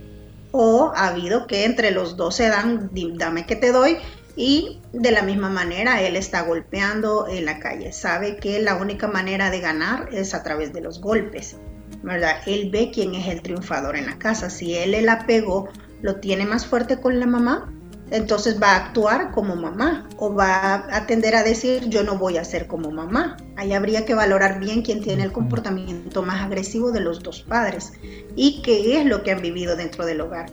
O 0.51 0.93
ha 0.95 1.09
habido 1.09 1.47
que 1.47 1.65
entre 1.65 1.91
los 1.91 2.15
dos 2.15 2.37
se 2.37 2.47
dan, 2.47 2.89
dame 3.17 3.45
que 3.45 3.57
te 3.57 3.73
doy, 3.73 3.97
y 4.37 4.79
de 4.93 5.11
la 5.11 5.21
misma 5.21 5.49
manera 5.49 6.01
él 6.01 6.15
está 6.15 6.43
golpeando 6.43 7.27
en 7.27 7.43
la 7.43 7.59
calle. 7.59 7.91
Sabe 7.91 8.37
que 8.37 8.61
la 8.61 8.77
única 8.77 9.09
manera 9.09 9.51
de 9.51 9.59
ganar 9.59 10.07
es 10.13 10.33
a 10.33 10.43
través 10.43 10.71
de 10.71 10.79
los 10.79 11.01
golpes, 11.01 11.57
¿verdad? 12.01 12.37
Él 12.45 12.69
ve 12.71 12.89
quién 12.93 13.15
es 13.15 13.27
el 13.27 13.41
triunfador 13.41 13.97
en 13.97 14.05
la 14.05 14.17
casa. 14.17 14.49
Si 14.49 14.75
él 14.75 14.93
el 14.93 15.09
apego 15.09 15.67
lo 16.01 16.21
tiene 16.21 16.45
más 16.45 16.65
fuerte 16.65 17.01
con 17.01 17.19
la 17.19 17.25
mamá, 17.25 17.69
entonces 18.11 18.61
va 18.61 18.71
a 18.71 18.85
actuar 18.87 19.31
como 19.31 19.55
mamá 19.55 20.07
o 20.17 20.33
va 20.33 20.85
a 20.91 21.05
tender 21.05 21.35
a 21.35 21.43
decir 21.43 21.89
yo 21.89 22.03
no 22.03 22.17
voy 22.17 22.37
a 22.37 22.43
ser 22.43 22.67
como 22.67 22.91
mamá. 22.91 23.37
Ahí 23.55 23.73
habría 23.73 24.05
que 24.05 24.13
valorar 24.13 24.59
bien 24.59 24.81
quién 24.81 25.01
tiene 25.01 25.23
el 25.23 25.31
comportamiento 25.31 26.23
más 26.23 26.41
agresivo 26.41 26.91
de 26.91 27.01
los 27.01 27.21
dos 27.21 27.41
padres 27.41 27.93
y 28.35 28.61
qué 28.61 28.99
es 28.99 29.05
lo 29.05 29.23
que 29.23 29.31
han 29.31 29.41
vivido 29.41 29.75
dentro 29.75 30.05
del 30.05 30.21
hogar. 30.21 30.47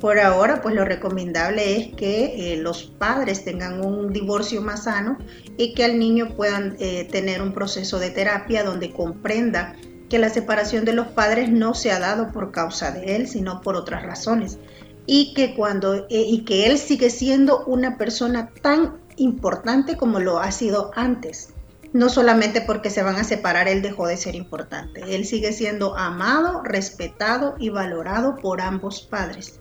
Por 0.00 0.20
ahora, 0.20 0.62
pues 0.62 0.76
lo 0.76 0.84
recomendable 0.84 1.76
es 1.76 1.94
que 1.96 2.52
eh, 2.52 2.56
los 2.56 2.84
padres 2.84 3.44
tengan 3.44 3.84
un 3.84 4.12
divorcio 4.12 4.62
más 4.62 4.84
sano 4.84 5.18
y 5.56 5.74
que 5.74 5.84
al 5.84 5.98
niño 5.98 6.36
puedan 6.36 6.76
eh, 6.78 7.08
tener 7.10 7.42
un 7.42 7.52
proceso 7.52 7.98
de 7.98 8.10
terapia 8.10 8.62
donde 8.62 8.92
comprenda 8.92 9.74
que 10.08 10.18
la 10.18 10.28
separación 10.28 10.84
de 10.84 10.92
los 10.92 11.08
padres 11.08 11.50
no 11.50 11.74
se 11.74 11.90
ha 11.90 11.98
dado 11.98 12.30
por 12.32 12.52
causa 12.52 12.92
de 12.92 13.16
él, 13.16 13.26
sino 13.26 13.60
por 13.60 13.74
otras 13.74 14.04
razones 14.04 14.58
y 15.10 15.32
que 15.32 15.54
cuando 15.54 15.94
eh, 15.94 16.06
y 16.10 16.44
que 16.44 16.66
él 16.66 16.76
sigue 16.76 17.08
siendo 17.08 17.64
una 17.64 17.96
persona 17.96 18.50
tan 18.60 18.98
importante 19.16 19.96
como 19.96 20.20
lo 20.20 20.38
ha 20.38 20.52
sido 20.52 20.90
antes. 20.94 21.54
No 21.94 22.10
solamente 22.10 22.60
porque 22.60 22.90
se 22.90 23.02
van 23.02 23.16
a 23.16 23.24
separar 23.24 23.68
él 23.68 23.80
dejó 23.80 24.06
de 24.06 24.18
ser 24.18 24.34
importante. 24.34 25.16
Él 25.16 25.24
sigue 25.24 25.54
siendo 25.54 25.96
amado, 25.96 26.62
respetado 26.62 27.56
y 27.58 27.70
valorado 27.70 28.36
por 28.36 28.60
ambos 28.60 29.00
padres. 29.00 29.58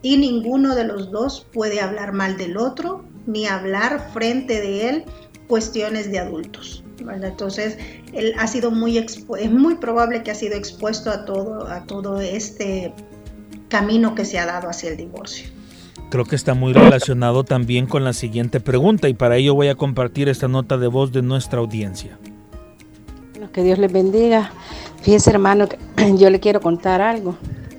Y 0.00 0.16
ninguno 0.16 0.74
de 0.74 0.84
los 0.84 1.10
dos 1.10 1.46
puede 1.52 1.82
hablar 1.82 2.14
mal 2.14 2.38
del 2.38 2.56
otro 2.56 3.04
ni 3.26 3.46
hablar 3.46 4.12
frente 4.14 4.62
de 4.62 4.88
él 4.88 5.04
cuestiones 5.46 6.10
de 6.10 6.20
adultos. 6.20 6.82
Entonces, 7.22 7.76
él 8.14 8.32
ha 8.38 8.46
sido 8.46 8.70
muy 8.70 8.96
es 8.96 9.50
muy 9.50 9.74
probable 9.74 10.22
que 10.22 10.30
ha 10.30 10.34
sido 10.34 10.56
expuesto 10.56 11.10
a 11.10 11.26
todo 11.26 11.68
a 11.68 11.84
todo 11.84 12.18
este 12.22 12.94
camino 13.68 14.14
que 14.14 14.24
se 14.24 14.38
ha 14.38 14.46
dado 14.46 14.68
hacia 14.68 14.90
el 14.90 14.96
divorcio. 14.96 15.48
Creo 16.10 16.24
que 16.24 16.36
está 16.36 16.54
muy 16.54 16.72
relacionado 16.72 17.44
también 17.44 17.86
con 17.86 18.04
la 18.04 18.12
siguiente 18.12 18.60
pregunta 18.60 19.08
y 19.08 19.14
para 19.14 19.36
ello 19.36 19.54
voy 19.54 19.68
a 19.68 19.74
compartir 19.74 20.28
esta 20.28 20.46
nota 20.46 20.78
de 20.78 20.86
voz 20.86 21.12
de 21.12 21.22
nuestra 21.22 21.58
audiencia. 21.58 22.18
que 23.52 23.62
Dios 23.62 23.78
les 23.78 23.90
bendiga. 23.90 24.50
Fíjese 25.02 25.30
hermano, 25.30 25.66
yo 26.16 26.30
le 26.30 26.40
quiero 26.40 26.60
contar 26.60 27.00
algo, 27.00 27.36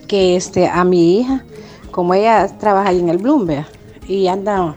que 0.08 0.36
este, 0.36 0.68
a 0.68 0.84
mi 0.84 1.20
hija, 1.20 1.46
como 1.92 2.14
ella 2.14 2.48
trabaja 2.58 2.90
ahí 2.90 3.00
en 3.00 3.10
el 3.10 3.18
Bloomberg 3.18 3.66
y 4.08 4.28
anda 4.28 4.76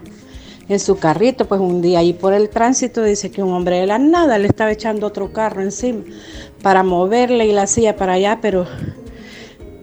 en 0.68 0.78
su 0.78 0.98
carrito, 0.98 1.46
pues 1.46 1.60
un 1.60 1.82
día 1.82 1.98
ahí 1.98 2.12
por 2.12 2.32
el 2.32 2.48
tránsito 2.48 3.02
dice 3.02 3.30
que 3.30 3.42
un 3.42 3.52
hombre 3.52 3.80
de 3.80 3.86
la 3.86 3.98
nada 3.98 4.38
le 4.38 4.46
estaba 4.46 4.70
echando 4.70 5.06
otro 5.08 5.32
carro 5.32 5.62
encima 5.62 6.02
para 6.62 6.84
moverle 6.84 7.46
y 7.46 7.52
la 7.52 7.66
silla 7.66 7.96
para 7.96 8.12
allá, 8.12 8.38
pero 8.40 8.66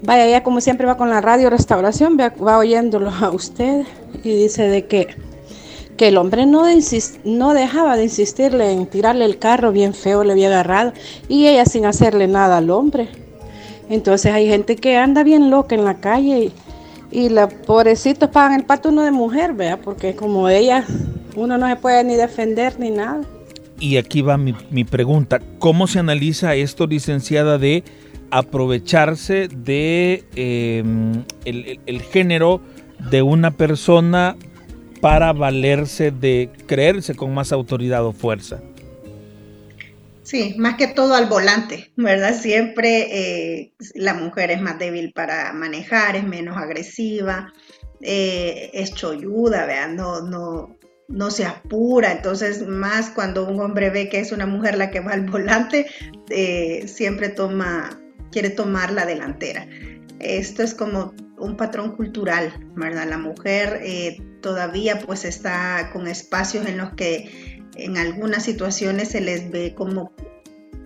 Vaya, 0.04 0.26
ella 0.26 0.44
como 0.44 0.62
siempre 0.62 0.86
va 0.86 0.98
con 0.98 1.10
la 1.10 1.22
radio 1.22 1.50
restauración, 1.50 2.18
va, 2.18 2.58
oyéndolo 2.58 3.10
a 3.10 3.32
usted 3.32 3.86
y 4.24 4.36
dice 4.36 4.64
de 4.64 4.86
que, 4.86 5.08
que 5.98 6.10
el 6.10 6.18
hombre 6.18 6.46
no, 6.46 6.66
no 7.24 7.54
dejaba 7.54 7.98
de 7.98 8.04
insistirle 8.04 8.72
en 8.72 8.86
tirarle 8.86 9.26
el 9.26 9.40
carro 9.40 9.72
bien 9.72 9.94
feo, 9.94 10.24
le 10.24 10.34
había 10.34 10.48
agarrado 10.48 10.94
y 11.28 11.48
ella 11.48 11.66
sin 11.66 11.86
hacerle 11.86 12.28
nada 12.28 12.58
al 12.58 12.70
hombre. 12.70 13.10
Entonces 13.90 14.34
hay 14.34 14.48
gente 14.48 14.76
que 14.76 14.98
anda 14.98 15.24
bien 15.24 15.50
loca 15.50 15.74
en 15.74 15.86
la 15.86 15.96
calle 15.96 16.40
y, 16.40 16.54
y 17.12 17.30
los 17.30 17.52
pobrecitos 17.54 18.30
pagan 18.30 18.60
el 18.60 18.66
pato 18.66 18.90
uno 18.90 19.04
de 19.04 19.12
mujer, 19.12 19.54
vea, 19.54 19.78
porque 19.78 20.16
como 20.16 20.50
ella, 20.50 20.86
uno 21.36 21.58
no 21.58 21.68
se 21.68 21.76
puede 21.78 22.04
ni 22.04 22.16
defender 22.16 22.80
ni 22.80 22.92
nada. 22.92 23.22
Y 23.80 23.98
aquí 23.98 24.22
va 24.22 24.38
mi, 24.38 24.56
mi 24.72 24.84
pregunta, 24.84 25.40
¿cómo 25.60 25.88
se 25.88 26.00
analiza 26.00 26.56
esto, 26.56 26.88
licenciada, 26.88 27.58
de 27.58 27.84
aprovecharse 28.32 29.48
de 29.48 30.26
em, 30.36 31.24
el, 31.46 32.02
género 32.02 32.62
de 33.10 33.22
una 33.22 33.52
persona 33.52 34.36
para 35.02 35.34
valerse 35.34 36.12
de 36.12 36.50
creerse 36.66 37.16
con 37.16 37.34
más 37.34 37.52
autoridad 37.52 38.06
o 38.06 38.14
fuerza. 38.14 38.62
Sí, 40.24 40.56
más 40.58 40.76
que 40.76 40.88
todo 40.88 41.16
al 41.16 41.28
volante, 41.28 41.92
¿verdad? 41.96 42.36
Siempre 42.36 43.08
eh, 43.12 43.72
la 43.96 44.14
mujer 44.14 44.52
es 44.52 44.62
más 44.62 44.78
débil 44.78 45.14
para 45.14 45.54
manejar, 45.54 46.18
es 46.18 46.26
menos 46.26 46.58
agresiva, 46.58 47.54
eh, 48.02 48.70
es 48.74 48.94
cholluda, 48.94 49.66
¿verdad? 49.66 49.90
No, 49.90 50.22
no, 50.22 50.78
no 51.08 51.32
se 51.32 51.46
apura, 51.46 52.12
entonces 52.12 52.68
más 52.68 53.10
cuando 53.10 53.48
un 53.48 53.62
hombre 53.62 53.90
ve 53.90 54.10
que 54.10 54.20
es 54.20 54.32
una 54.32 54.46
mujer 54.46 54.78
la 54.78 54.92
que 54.92 55.00
va 55.00 55.14
al 55.14 55.30
volante, 55.30 55.88
eh, 56.30 56.86
siempre 56.88 57.30
toma, 57.30 57.98
quiere 58.32 58.50
tomar 58.50 58.92
la 58.92 59.06
delantera. 59.06 59.68
Esto 60.20 60.64
es 60.64 60.74
como 60.74 61.14
un 61.38 61.56
patrón 61.56 61.96
cultural, 61.96 62.54
¿verdad? 62.76 63.08
La 63.08 63.18
mujer 63.18 63.80
eh, 63.84 64.22
todavía 64.42 65.00
pues 65.00 65.26
está 65.26 65.90
con 65.94 66.08
espacios 66.08 66.66
en 66.66 66.78
los 66.78 66.94
que 66.94 67.62
en 67.76 67.98
algunas 67.98 68.44
situaciones 68.44 69.10
se 69.10 69.22
les 69.22 69.52
ve 69.52 69.76
como, 69.76 70.12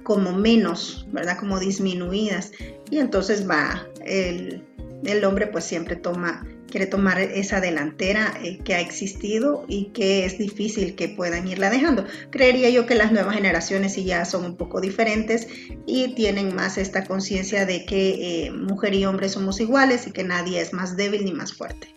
como 0.03 0.33
menos, 0.33 1.07
¿verdad? 1.11 1.37
Como 1.37 1.59
disminuidas. 1.59 2.51
Y 2.89 2.99
entonces 2.99 3.49
va, 3.49 3.87
el, 4.05 4.65
el 5.03 5.23
hombre 5.23 5.47
pues 5.47 5.63
siempre 5.65 5.95
toma 5.95 6.45
quiere 6.71 6.87
tomar 6.87 7.19
esa 7.19 7.61
delantera 7.61 8.33
eh, 8.41 8.57
que 8.63 8.73
ha 8.73 8.79
existido 8.79 9.65
y 9.67 9.85
que 9.87 10.25
es 10.25 10.39
difícil 10.39 10.95
que 10.95 11.09
puedan 11.09 11.47
irla 11.47 11.69
dejando. 11.69 12.05
Creería 12.31 12.69
yo 12.71 12.87
que 12.87 12.95
las 12.95 13.11
nuevas 13.11 13.35
generaciones 13.35 13.93
sí 13.93 14.05
ya 14.05 14.25
son 14.25 14.45
un 14.45 14.55
poco 14.55 14.81
diferentes 14.81 15.47
y 15.85 16.15
tienen 16.15 16.55
más 16.55 16.79
esta 16.79 17.05
conciencia 17.05 17.67
de 17.67 17.85
que 17.85 18.45
eh, 18.45 18.51
mujer 18.51 18.95
y 18.95 19.05
hombre 19.05 19.29
somos 19.29 19.59
iguales 19.59 20.07
y 20.07 20.11
que 20.11 20.23
nadie 20.23 20.59
es 20.59 20.73
más 20.73 20.97
débil 20.97 21.25
ni 21.25 21.33
más 21.33 21.53
fuerte. 21.53 21.93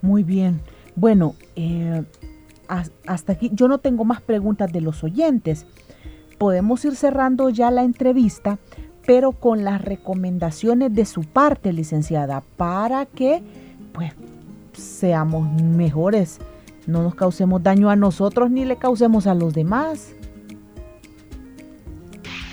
Muy 0.00 0.24
bien. 0.24 0.60
Bueno, 0.96 1.36
eh, 1.54 2.02
hasta 3.06 3.32
aquí 3.32 3.50
yo 3.52 3.68
no 3.68 3.78
tengo 3.78 4.04
más 4.04 4.20
preguntas 4.20 4.72
de 4.72 4.80
los 4.80 5.04
oyentes. 5.04 5.66
Podemos 6.38 6.84
ir 6.84 6.96
cerrando 6.96 7.50
ya 7.50 7.70
la 7.70 7.82
entrevista 7.82 8.58
pero 9.08 9.32
con 9.32 9.64
las 9.64 9.80
recomendaciones 9.80 10.94
de 10.94 11.06
su 11.06 11.22
parte, 11.22 11.72
licenciada, 11.72 12.42
para 12.58 13.06
que 13.06 13.42
pues 13.94 14.12
seamos 14.74 15.50
mejores, 15.62 16.40
no 16.86 17.02
nos 17.02 17.14
causemos 17.14 17.62
daño 17.62 17.88
a 17.88 17.96
nosotros 17.96 18.50
ni 18.50 18.66
le 18.66 18.76
causemos 18.76 19.26
a 19.26 19.32
los 19.32 19.54
demás. 19.54 20.08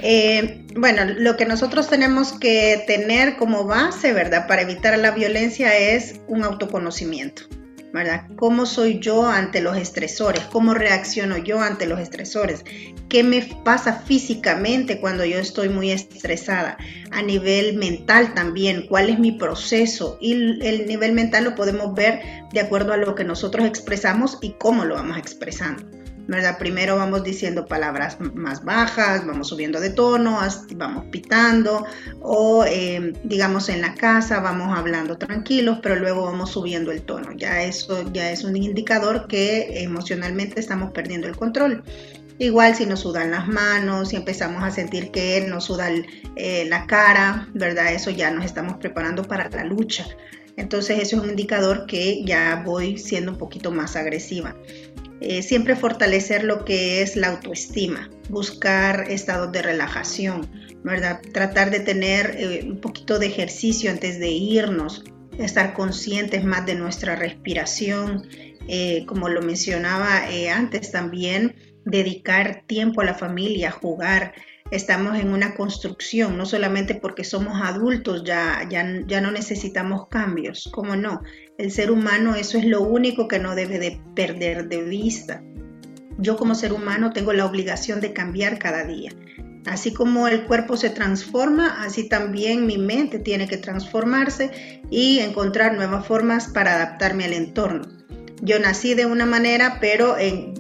Eh, 0.02 0.66
bueno, 0.78 1.02
lo 1.18 1.36
que 1.36 1.46
nosotros 1.46 1.90
tenemos 1.90 2.32
que 2.32 2.86
tener 2.88 3.36
como 3.36 3.66
base, 3.66 4.14
¿verdad? 4.14 4.48
Para 4.48 4.62
evitar 4.62 4.98
la 4.98 5.12
violencia 5.12 5.78
es 5.78 6.22
un 6.30 6.46
autoconocimiento. 6.46 7.42
¿Verdad? 7.96 8.28
¿Cómo 8.36 8.66
soy 8.66 9.00
yo 9.00 9.26
ante 9.26 9.62
los 9.62 9.78
estresores? 9.78 10.44
¿Cómo 10.52 10.74
reacciono 10.74 11.38
yo 11.38 11.62
ante 11.62 11.88
los 11.88 12.00
estresores? 12.00 12.64
¿Qué 13.10 13.24
me 13.24 13.42
pasa 13.64 14.04
físicamente 14.06 15.00
cuando 15.00 15.26
yo 15.26 15.40
estoy 15.40 15.70
muy 15.70 15.92
estresada? 15.92 16.78
A 17.12 17.22
nivel 17.22 17.78
mental 17.78 18.34
también, 18.34 18.86
¿cuál 18.88 19.10
es 19.10 19.18
mi 19.18 19.32
proceso? 19.32 20.18
Y 20.20 20.34
el 20.34 20.86
nivel 20.86 21.14
mental 21.14 21.46
lo 21.46 21.56
podemos 21.56 21.96
ver 21.96 22.22
de 22.52 22.60
acuerdo 22.60 22.94
a 22.94 22.98
lo 22.98 23.16
que 23.16 23.24
nosotros 23.24 23.66
expresamos 23.66 24.38
y 24.42 24.52
cómo 24.60 24.86
lo 24.86 24.96
vamos 24.96 25.18
expresando. 25.18 26.05
¿Verdad? 26.28 26.58
Primero 26.58 26.96
vamos 26.96 27.24
diciendo 27.24 27.66
palabras 27.66 28.18
más 28.20 28.64
bajas, 28.64 29.26
vamos 29.26 29.50
subiendo 29.50 29.80
de 29.80 29.90
tono, 29.90 30.40
vamos 30.76 31.06
pitando 31.12 31.86
o 32.22 32.66
eh, 32.66 33.14
digamos 33.24 33.70
en 33.70 33.82
la 33.82 33.94
casa 33.96 34.40
vamos 34.40 34.78
hablando 34.78 35.18
tranquilos, 35.18 35.80
pero 35.82 35.96
luego 35.96 36.26
vamos 36.26 36.52
subiendo 36.52 36.92
el 36.92 37.04
tono. 37.04 37.32
Ya 37.34 37.64
eso 37.64 38.12
ya 38.12 38.32
es 38.32 38.44
un 38.44 38.56
indicador 38.56 39.28
que 39.28 39.84
emocionalmente 39.84 40.60
estamos 40.60 40.92
perdiendo 40.92 41.28
el 41.28 41.36
control. 41.36 41.84
Igual 42.38 42.76
si 42.76 42.86
nos 42.86 43.00
sudan 43.00 43.32
las 43.32 43.48
manos, 43.48 44.10
si 44.10 44.18
empezamos 44.18 44.62
a 44.62 44.70
sentir 44.70 45.12
que 45.12 45.46
nos 45.48 45.66
suda 45.66 45.90
eh, 46.36 46.66
la 46.68 46.86
cara, 46.86 47.48
¿verdad? 47.54 47.94
Eso 47.94 48.10
ya 48.10 48.30
nos 48.30 48.44
estamos 48.44 48.76
preparando 48.78 49.24
para 49.24 49.50
la 49.50 49.64
lucha. 49.64 50.06
Entonces 50.58 51.00
eso 51.02 51.18
es 51.18 51.24
un 51.24 51.30
indicador 51.30 51.86
que 51.86 52.24
ya 52.26 52.62
voy 52.66 52.98
siendo 52.98 53.32
un 53.32 53.38
poquito 53.38 53.72
más 53.72 53.96
agresiva. 53.96 54.56
Eh, 55.28 55.42
siempre 55.42 55.76
fortalecer 55.76 56.44
lo 56.44 56.66
que 56.66 57.02
es 57.02 57.16
la 57.16 57.30
autoestima, 57.30 58.12
buscar 58.30 59.10
estados 59.10 59.52
de 59.52 59.64
relajación, 59.64 60.48
¿verdad? 60.84 61.20
Tratar 61.34 61.72
de 61.72 61.80
tener 61.80 62.36
eh, 62.38 62.64
un 62.64 62.80
poquito 62.80 63.18
de 63.18 63.26
ejercicio 63.26 63.90
antes 63.90 64.20
de 64.20 64.30
irnos, 64.30 65.04
estar 65.40 65.74
conscientes 65.74 66.44
más 66.44 66.68
de 66.68 66.76
nuestra 66.76 67.16
respiración, 67.16 68.28
eh, 68.68 69.04
como 69.08 69.28
lo 69.28 69.42
mencionaba 69.42 70.26
antes 70.54 70.92
también, 70.92 71.56
dedicar 71.86 72.62
tiempo 72.68 73.02
a 73.02 73.06
la 73.06 73.16
familia, 73.16 73.72
jugar, 73.72 74.36
estamos 74.72 75.18
en 75.18 75.30
una 75.30 75.54
construcción, 75.54 76.38
no 76.38 76.46
solamente 76.46 76.96
porque 76.96 77.24
somos 77.24 77.62
adultos, 77.62 78.24
ya, 78.24 78.68
ya, 78.70 78.86
ya 79.06 79.22
no 79.22 79.32
necesitamos 79.32 80.08
cambios, 80.08 80.70
¿cómo 80.74 80.96
no? 80.96 81.22
El 81.58 81.72
ser 81.72 81.92
humano 81.92 82.36
eso 82.36 82.58
es 82.58 82.66
lo 82.66 82.82
único 82.82 83.28
que 83.28 83.40
no 83.40 83.56
debe 83.56 83.80
de 83.80 84.02
perder 84.16 84.68
de 84.68 84.84
vista. 84.84 85.44
Yo 86.18 86.38
como 86.38 86.56
ser 86.56 86.74
humano 86.74 87.12
tengo 87.12 87.34
la 87.34 87.46
obligación 87.46 88.02
de 88.02 88.14
cambiar 88.14 88.58
cada 88.58 88.86
día. 88.86 89.12
Así 89.66 89.94
como 89.94 90.28
el 90.28 90.46
cuerpo 90.46 90.78
se 90.78 90.90
transforma, 90.90 91.84
así 91.84 92.08
también 92.08 92.66
mi 92.68 92.78
mente 92.78 93.20
tiene 93.20 93.48
que 93.48 93.58
transformarse 93.58 94.82
y 94.90 95.20
encontrar 95.20 95.76
nuevas 95.76 96.06
formas 96.06 96.48
para 96.48 96.76
adaptarme 96.76 97.26
al 97.26 97.34
entorno. 97.34 97.95
Yo 98.42 98.60
nací 98.60 98.94
de 98.94 99.06
una 99.06 99.26
manera, 99.26 99.78
pero 99.80 100.18
en, 100.18 100.54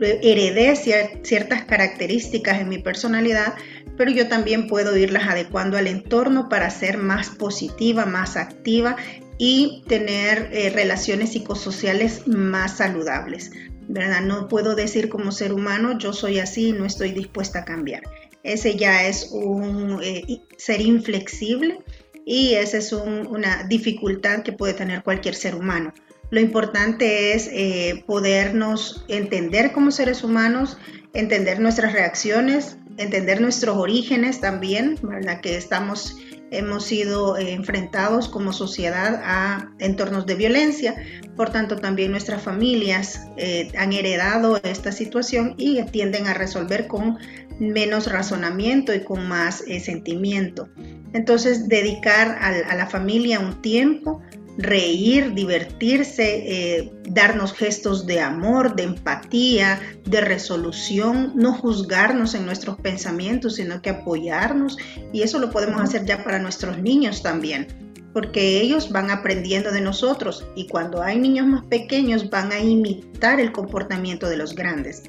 heredé 0.00 0.76
ciertas 1.22 1.64
características 1.64 2.60
en 2.60 2.68
mi 2.68 2.78
personalidad, 2.78 3.54
pero 3.96 4.10
yo 4.10 4.28
también 4.28 4.68
puedo 4.68 4.96
irlas 4.96 5.28
adecuando 5.28 5.76
al 5.76 5.86
entorno 5.86 6.48
para 6.48 6.70
ser 6.70 6.98
más 6.98 7.30
positiva, 7.30 8.06
más 8.06 8.36
activa 8.36 8.96
y 9.38 9.84
tener 9.88 10.50
eh, 10.52 10.70
relaciones 10.70 11.32
psicosociales 11.32 12.26
más 12.26 12.78
saludables. 12.78 13.50
¿verdad? 13.88 14.22
No 14.22 14.48
puedo 14.48 14.74
decir 14.74 15.08
como 15.08 15.32
ser 15.32 15.52
humano, 15.52 15.98
yo 15.98 16.12
soy 16.12 16.38
así, 16.38 16.72
no 16.72 16.86
estoy 16.86 17.12
dispuesta 17.12 17.60
a 17.60 17.64
cambiar. 17.64 18.02
Ese 18.42 18.76
ya 18.76 19.06
es 19.06 19.28
un 19.32 20.00
eh, 20.02 20.40
ser 20.56 20.80
inflexible 20.80 21.78
y 22.24 22.54
esa 22.54 22.78
es 22.78 22.92
una 22.92 23.64
dificultad 23.64 24.42
que 24.42 24.52
puede 24.52 24.74
tener 24.74 25.02
cualquier 25.02 25.34
ser 25.34 25.54
humano. 25.54 25.92
Lo 26.32 26.40
importante 26.40 27.34
es 27.34 27.46
eh, 27.52 28.04
podernos 28.06 29.04
entender 29.08 29.70
como 29.72 29.90
seres 29.90 30.24
humanos, 30.24 30.78
entender 31.12 31.60
nuestras 31.60 31.92
reacciones, 31.92 32.78
entender 32.96 33.42
nuestros 33.42 33.76
orígenes 33.76 34.40
también, 34.40 34.98
¿verdad? 35.02 35.42
Que 35.42 35.58
estamos, 35.58 36.16
hemos 36.50 36.86
sido 36.86 37.36
eh, 37.36 37.52
enfrentados 37.52 38.30
como 38.30 38.54
sociedad 38.54 39.20
a 39.22 39.74
entornos 39.78 40.24
de 40.24 40.36
violencia, 40.36 40.94
por 41.36 41.50
tanto 41.50 41.76
también 41.76 42.12
nuestras 42.12 42.40
familias 42.40 43.26
eh, 43.36 43.70
han 43.76 43.92
heredado 43.92 44.58
esta 44.64 44.90
situación 44.90 45.54
y 45.58 45.82
tienden 45.82 46.28
a 46.28 46.32
resolver 46.32 46.86
con 46.86 47.18
menos 47.60 48.10
razonamiento 48.10 48.94
y 48.94 49.04
con 49.04 49.28
más 49.28 49.62
sentimiento. 49.82 50.70
Entonces, 51.12 51.68
dedicar 51.68 52.38
a 52.40 52.74
la 52.74 52.86
familia 52.86 53.38
un 53.38 53.60
tiempo, 53.60 54.22
reír, 54.58 55.32
divertirse, 55.34 56.24
eh, 56.24 56.92
darnos 57.08 57.52
gestos 57.52 58.06
de 58.06 58.20
amor, 58.20 58.76
de 58.76 58.84
empatía, 58.84 59.80
de 60.04 60.20
resolución, 60.20 61.32
no 61.34 61.54
juzgarnos 61.54 62.34
en 62.34 62.44
nuestros 62.44 62.76
pensamientos, 62.78 63.56
sino 63.56 63.80
que 63.80 63.90
apoyarnos. 63.90 64.76
Y 65.12 65.22
eso 65.22 65.38
lo 65.38 65.50
podemos 65.50 65.80
hacer 65.80 66.04
ya 66.04 66.22
para 66.22 66.38
nuestros 66.38 66.78
niños 66.78 67.22
también, 67.22 67.66
porque 68.12 68.60
ellos 68.60 68.90
van 68.90 69.10
aprendiendo 69.10 69.72
de 69.72 69.80
nosotros 69.80 70.44
y 70.54 70.66
cuando 70.68 71.02
hay 71.02 71.18
niños 71.18 71.46
más 71.46 71.64
pequeños 71.64 72.28
van 72.28 72.52
a 72.52 72.60
imitar 72.60 73.40
el 73.40 73.52
comportamiento 73.52 74.28
de 74.28 74.36
los 74.36 74.54
grandes. 74.54 75.02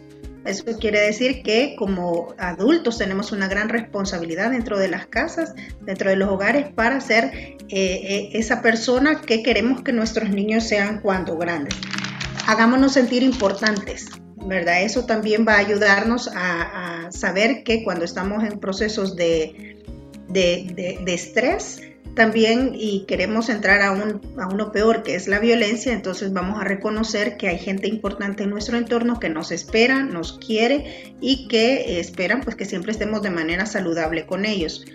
Eso 0.46 0.66
quiere 0.78 1.00
decir 1.00 1.42
que 1.42 1.76
como 1.78 2.34
adultos 2.38 2.98
tenemos 2.98 3.32
una 3.32 3.48
gran 3.48 3.70
responsabilidad 3.70 4.52
dentro 4.52 4.78
de 4.78 4.90
las 4.90 5.08
casas, 5.08 5.54
dentro 5.82 6.10
de 6.10 6.18
los 6.18 6.30
hogares, 6.30 6.68
para 6.74 7.00
ser 7.00 7.26
eh, 7.34 7.58
eh, 7.70 8.30
esa 8.34 8.62
persona 8.62 9.22
que 9.22 9.42
queremos 9.42 9.84
que 9.84 9.94
nuestros 9.94 10.30
niños 10.30 10.66
sean 10.66 11.00
cuando 11.00 11.38
grandes. 11.38 11.76
Hagámonos 12.46 12.94
sentir 12.94 13.24
importantes, 13.24 14.10
¿verdad? 14.36 14.84
Eso 14.84 15.06
también 15.06 15.46
va 15.48 15.54
a 15.54 15.60
ayudarnos 15.60 16.30
a, 16.36 17.10
saber 17.10 17.64
que 17.64 17.84
cuando 17.84 18.06
estamos 18.06 18.44
en 18.44 18.60
procesos 18.60 19.16
de, 19.16 19.78
de, 20.30 21.00
de 21.06 21.14
estrés, 21.14 21.80
también 22.16 22.74
y 22.76 23.06
queremos 23.06 23.50
entrar 23.50 23.82
a, 23.82 23.92
un, 23.92 24.22
a 24.40 24.48
uno 24.48 24.72
peor 24.72 25.04
que 25.04 25.16
es 25.16 25.28
la 25.28 25.40
violencia, 25.40 25.94
entonces 25.94 26.32
vamos 26.32 26.60
a 26.60 26.64
reconocer 26.64 27.38
que 27.38 27.48
hay 27.48 27.58
gente 27.58 27.88
importante 27.88 28.44
en 28.44 28.50
nuestro 28.50 28.78
entorno 28.78 29.20
que 29.20 29.30
nos 29.30 29.52
espera, 29.52 30.04
nos 30.04 30.38
quiere 30.40 31.16
y 31.22 31.48
que 31.48 32.00
esperan 32.00 32.42
pues 32.42 32.56
que 32.56 32.66
siempre 32.66 32.92
estemos 32.92 33.22
de 33.22 33.32
manera 33.32 33.66
saludable 33.66 34.26
con 34.26 34.46
ellos. 34.46 34.86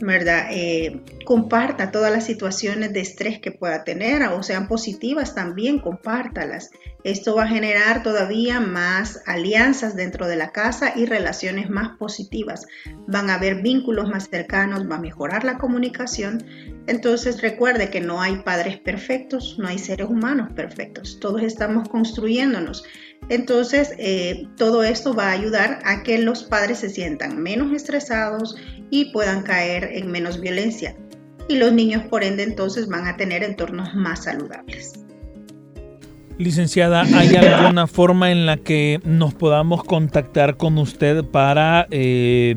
¿Verdad? 0.00 0.48
Eh, 0.50 1.02
comparta 1.24 1.90
todas 1.90 2.12
las 2.12 2.24
situaciones 2.24 2.92
de 2.92 3.00
estrés 3.00 3.38
que 3.38 3.52
pueda 3.52 3.84
tener 3.84 4.22
o 4.24 4.42
sean 4.42 4.68
positivas 4.68 5.34
también, 5.34 5.78
compártalas. 5.78 6.70
Esto 7.04 7.34
va 7.34 7.44
a 7.44 7.48
generar 7.48 8.02
todavía 8.02 8.60
más 8.60 9.22
alianzas 9.26 9.96
dentro 9.96 10.26
de 10.26 10.36
la 10.36 10.52
casa 10.52 10.92
y 10.96 11.06
relaciones 11.06 11.70
más 11.70 11.96
positivas. 11.98 12.66
Van 13.06 13.30
a 13.30 13.34
haber 13.34 13.62
vínculos 13.62 14.08
más 14.08 14.28
cercanos, 14.28 14.90
va 14.90 14.96
a 14.96 15.00
mejorar 15.00 15.44
la 15.44 15.58
comunicación. 15.58 16.44
Entonces 16.90 17.40
recuerde 17.40 17.88
que 17.88 18.00
no 18.00 18.20
hay 18.20 18.38
padres 18.38 18.80
perfectos, 18.80 19.54
no 19.60 19.68
hay 19.68 19.78
seres 19.78 20.08
humanos 20.10 20.48
perfectos, 20.56 21.20
todos 21.20 21.40
estamos 21.40 21.88
construyéndonos. 21.88 22.82
Entonces 23.28 23.94
eh, 23.96 24.48
todo 24.56 24.82
esto 24.82 25.14
va 25.14 25.28
a 25.28 25.30
ayudar 25.30 25.78
a 25.84 26.02
que 26.02 26.18
los 26.18 26.42
padres 26.42 26.78
se 26.78 26.90
sientan 26.90 27.40
menos 27.40 27.72
estresados 27.72 28.56
y 28.90 29.12
puedan 29.12 29.44
caer 29.44 29.84
en 29.92 30.10
menos 30.10 30.40
violencia. 30.40 30.96
Y 31.48 31.58
los 31.58 31.72
niños 31.72 32.02
por 32.10 32.24
ende 32.24 32.42
entonces 32.42 32.88
van 32.88 33.06
a 33.06 33.16
tener 33.16 33.44
entornos 33.44 33.94
más 33.94 34.24
saludables. 34.24 34.94
Licenciada, 36.38 37.02
¿hay 37.02 37.36
alguna 37.36 37.86
forma 37.86 38.32
en 38.32 38.46
la 38.46 38.56
que 38.56 38.98
nos 39.04 39.32
podamos 39.32 39.84
contactar 39.84 40.56
con 40.56 40.76
usted 40.78 41.22
para 41.22 41.86
eh, 41.92 42.56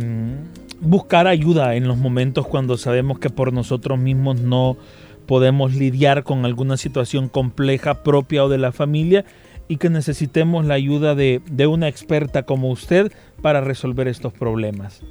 buscar 0.83 1.27
ayuda 1.27 1.75
en 1.75 1.87
los 1.87 1.97
momentos 1.97 2.45
cuando 2.45 2.77
sabemos 2.77 3.17
que 3.17 3.29
por 3.29 3.53
nosotros 3.53 3.97
mismos 3.97 4.41
no 4.41 4.77
podemos 5.25 5.73
lidiar 5.73 6.23
con 6.23 6.45
alguna 6.45 6.77
situación 6.77 7.29
compleja 7.29 8.03
propia 8.03 8.43
o 8.43 8.49
de 8.49 8.57
la 8.57 8.71
familia 8.71 9.23
y 9.69 9.77
que 9.77 9.89
necesitemos 9.89 10.65
la 10.65 10.73
ayuda 10.73 11.15
de, 11.15 11.41
de 11.49 11.67
una 11.67 11.87
experta 11.87 12.43
como 12.43 12.69
usted 12.69 13.11
para 13.41 13.61
resolver 13.61 14.07
estos 14.09 14.33
problemas? 14.33 15.01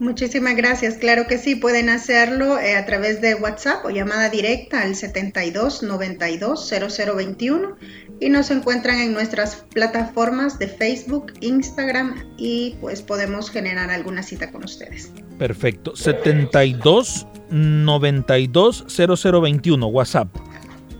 Muchísimas 0.00 0.56
gracias. 0.56 0.94
Claro 0.94 1.26
que 1.26 1.36
sí, 1.36 1.56
pueden 1.56 1.90
hacerlo 1.90 2.58
eh, 2.58 2.74
a 2.74 2.86
través 2.86 3.20
de 3.20 3.34
WhatsApp 3.34 3.84
o 3.84 3.90
llamada 3.90 4.30
directa 4.30 4.80
al 4.80 4.96
72 4.96 5.82
92 5.82 6.72
0021 6.96 7.76
y 8.18 8.30
nos 8.30 8.50
encuentran 8.50 8.98
en 8.98 9.12
nuestras 9.12 9.56
plataformas 9.74 10.58
de 10.58 10.68
Facebook, 10.68 11.34
Instagram 11.40 12.24
y 12.38 12.76
pues 12.80 13.02
podemos 13.02 13.50
generar 13.50 13.90
alguna 13.90 14.22
cita 14.22 14.50
con 14.50 14.64
ustedes. 14.64 15.12
Perfecto. 15.38 15.94
72 15.94 17.26
92 17.50 18.86
0021 18.88 19.86
WhatsApp. 19.86 20.28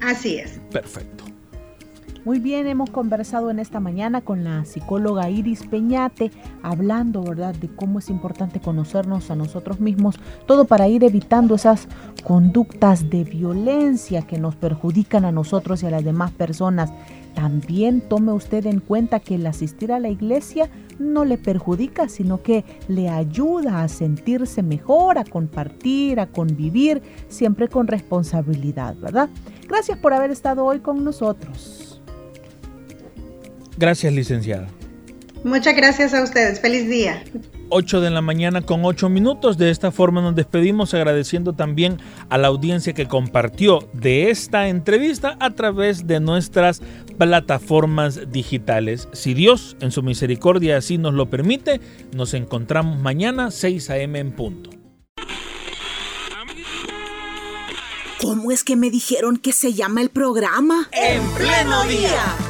Así 0.02 0.36
es. 0.36 0.60
Perfecto. 0.70 1.19
Muy 2.22 2.38
bien, 2.38 2.66
hemos 2.66 2.90
conversado 2.90 3.50
en 3.50 3.58
esta 3.58 3.80
mañana 3.80 4.20
con 4.20 4.44
la 4.44 4.66
psicóloga 4.66 5.30
Iris 5.30 5.66
Peñate, 5.66 6.30
hablando, 6.62 7.22
¿verdad?, 7.22 7.54
de 7.54 7.68
cómo 7.68 7.98
es 7.98 8.10
importante 8.10 8.60
conocernos 8.60 9.30
a 9.30 9.36
nosotros 9.36 9.80
mismos, 9.80 10.20
todo 10.46 10.66
para 10.66 10.86
ir 10.86 11.02
evitando 11.02 11.54
esas 11.54 11.88
conductas 12.22 13.08
de 13.08 13.24
violencia 13.24 14.20
que 14.20 14.38
nos 14.38 14.54
perjudican 14.54 15.24
a 15.24 15.32
nosotros 15.32 15.82
y 15.82 15.86
a 15.86 15.90
las 15.90 16.04
demás 16.04 16.30
personas. 16.32 16.92
También 17.34 18.02
tome 18.02 18.32
usted 18.32 18.66
en 18.66 18.80
cuenta 18.80 19.20
que 19.20 19.36
el 19.36 19.46
asistir 19.46 19.90
a 19.90 19.98
la 19.98 20.10
iglesia 20.10 20.68
no 20.98 21.24
le 21.24 21.38
perjudica, 21.38 22.10
sino 22.10 22.42
que 22.42 22.66
le 22.86 23.08
ayuda 23.08 23.82
a 23.82 23.88
sentirse 23.88 24.62
mejor, 24.62 25.16
a 25.16 25.24
compartir, 25.24 26.20
a 26.20 26.26
convivir, 26.26 27.00
siempre 27.28 27.68
con 27.68 27.86
responsabilidad, 27.86 28.94
¿verdad? 28.96 29.30
Gracias 29.66 29.96
por 29.96 30.12
haber 30.12 30.30
estado 30.30 30.66
hoy 30.66 30.80
con 30.80 31.02
nosotros. 31.02 31.89
Gracias, 33.80 34.12
licenciada. 34.12 34.68
Muchas 35.42 35.74
gracias 35.74 36.12
a 36.12 36.22
ustedes. 36.22 36.60
Feliz 36.60 36.86
día. 36.86 37.24
8 37.70 38.02
de 38.02 38.10
la 38.10 38.20
mañana 38.20 38.60
con 38.60 38.84
8 38.84 39.08
minutos. 39.08 39.56
De 39.56 39.70
esta 39.70 39.90
forma 39.90 40.20
nos 40.20 40.34
despedimos 40.34 40.92
agradeciendo 40.92 41.54
también 41.54 41.96
a 42.28 42.36
la 42.36 42.48
audiencia 42.48 42.92
que 42.92 43.08
compartió 43.08 43.88
de 43.94 44.28
esta 44.28 44.68
entrevista 44.68 45.38
a 45.40 45.54
través 45.54 46.06
de 46.06 46.20
nuestras 46.20 46.82
plataformas 47.16 48.30
digitales. 48.30 49.08
Si 49.12 49.32
Dios 49.32 49.78
en 49.80 49.92
su 49.92 50.02
misericordia 50.02 50.76
así 50.76 50.98
nos 50.98 51.14
lo 51.14 51.30
permite, 51.30 51.80
nos 52.14 52.34
encontramos 52.34 52.98
mañana 52.98 53.50
6 53.50 53.88
a.m. 53.88 54.18
en 54.18 54.32
punto. 54.32 54.68
¿Cómo 58.20 58.52
es 58.52 58.62
que 58.62 58.76
me 58.76 58.90
dijeron 58.90 59.38
que 59.38 59.54
se 59.54 59.72
llama 59.72 60.02
el 60.02 60.10
programa? 60.10 60.90
En 60.92 61.22
pleno 61.30 61.84
día. 61.84 62.49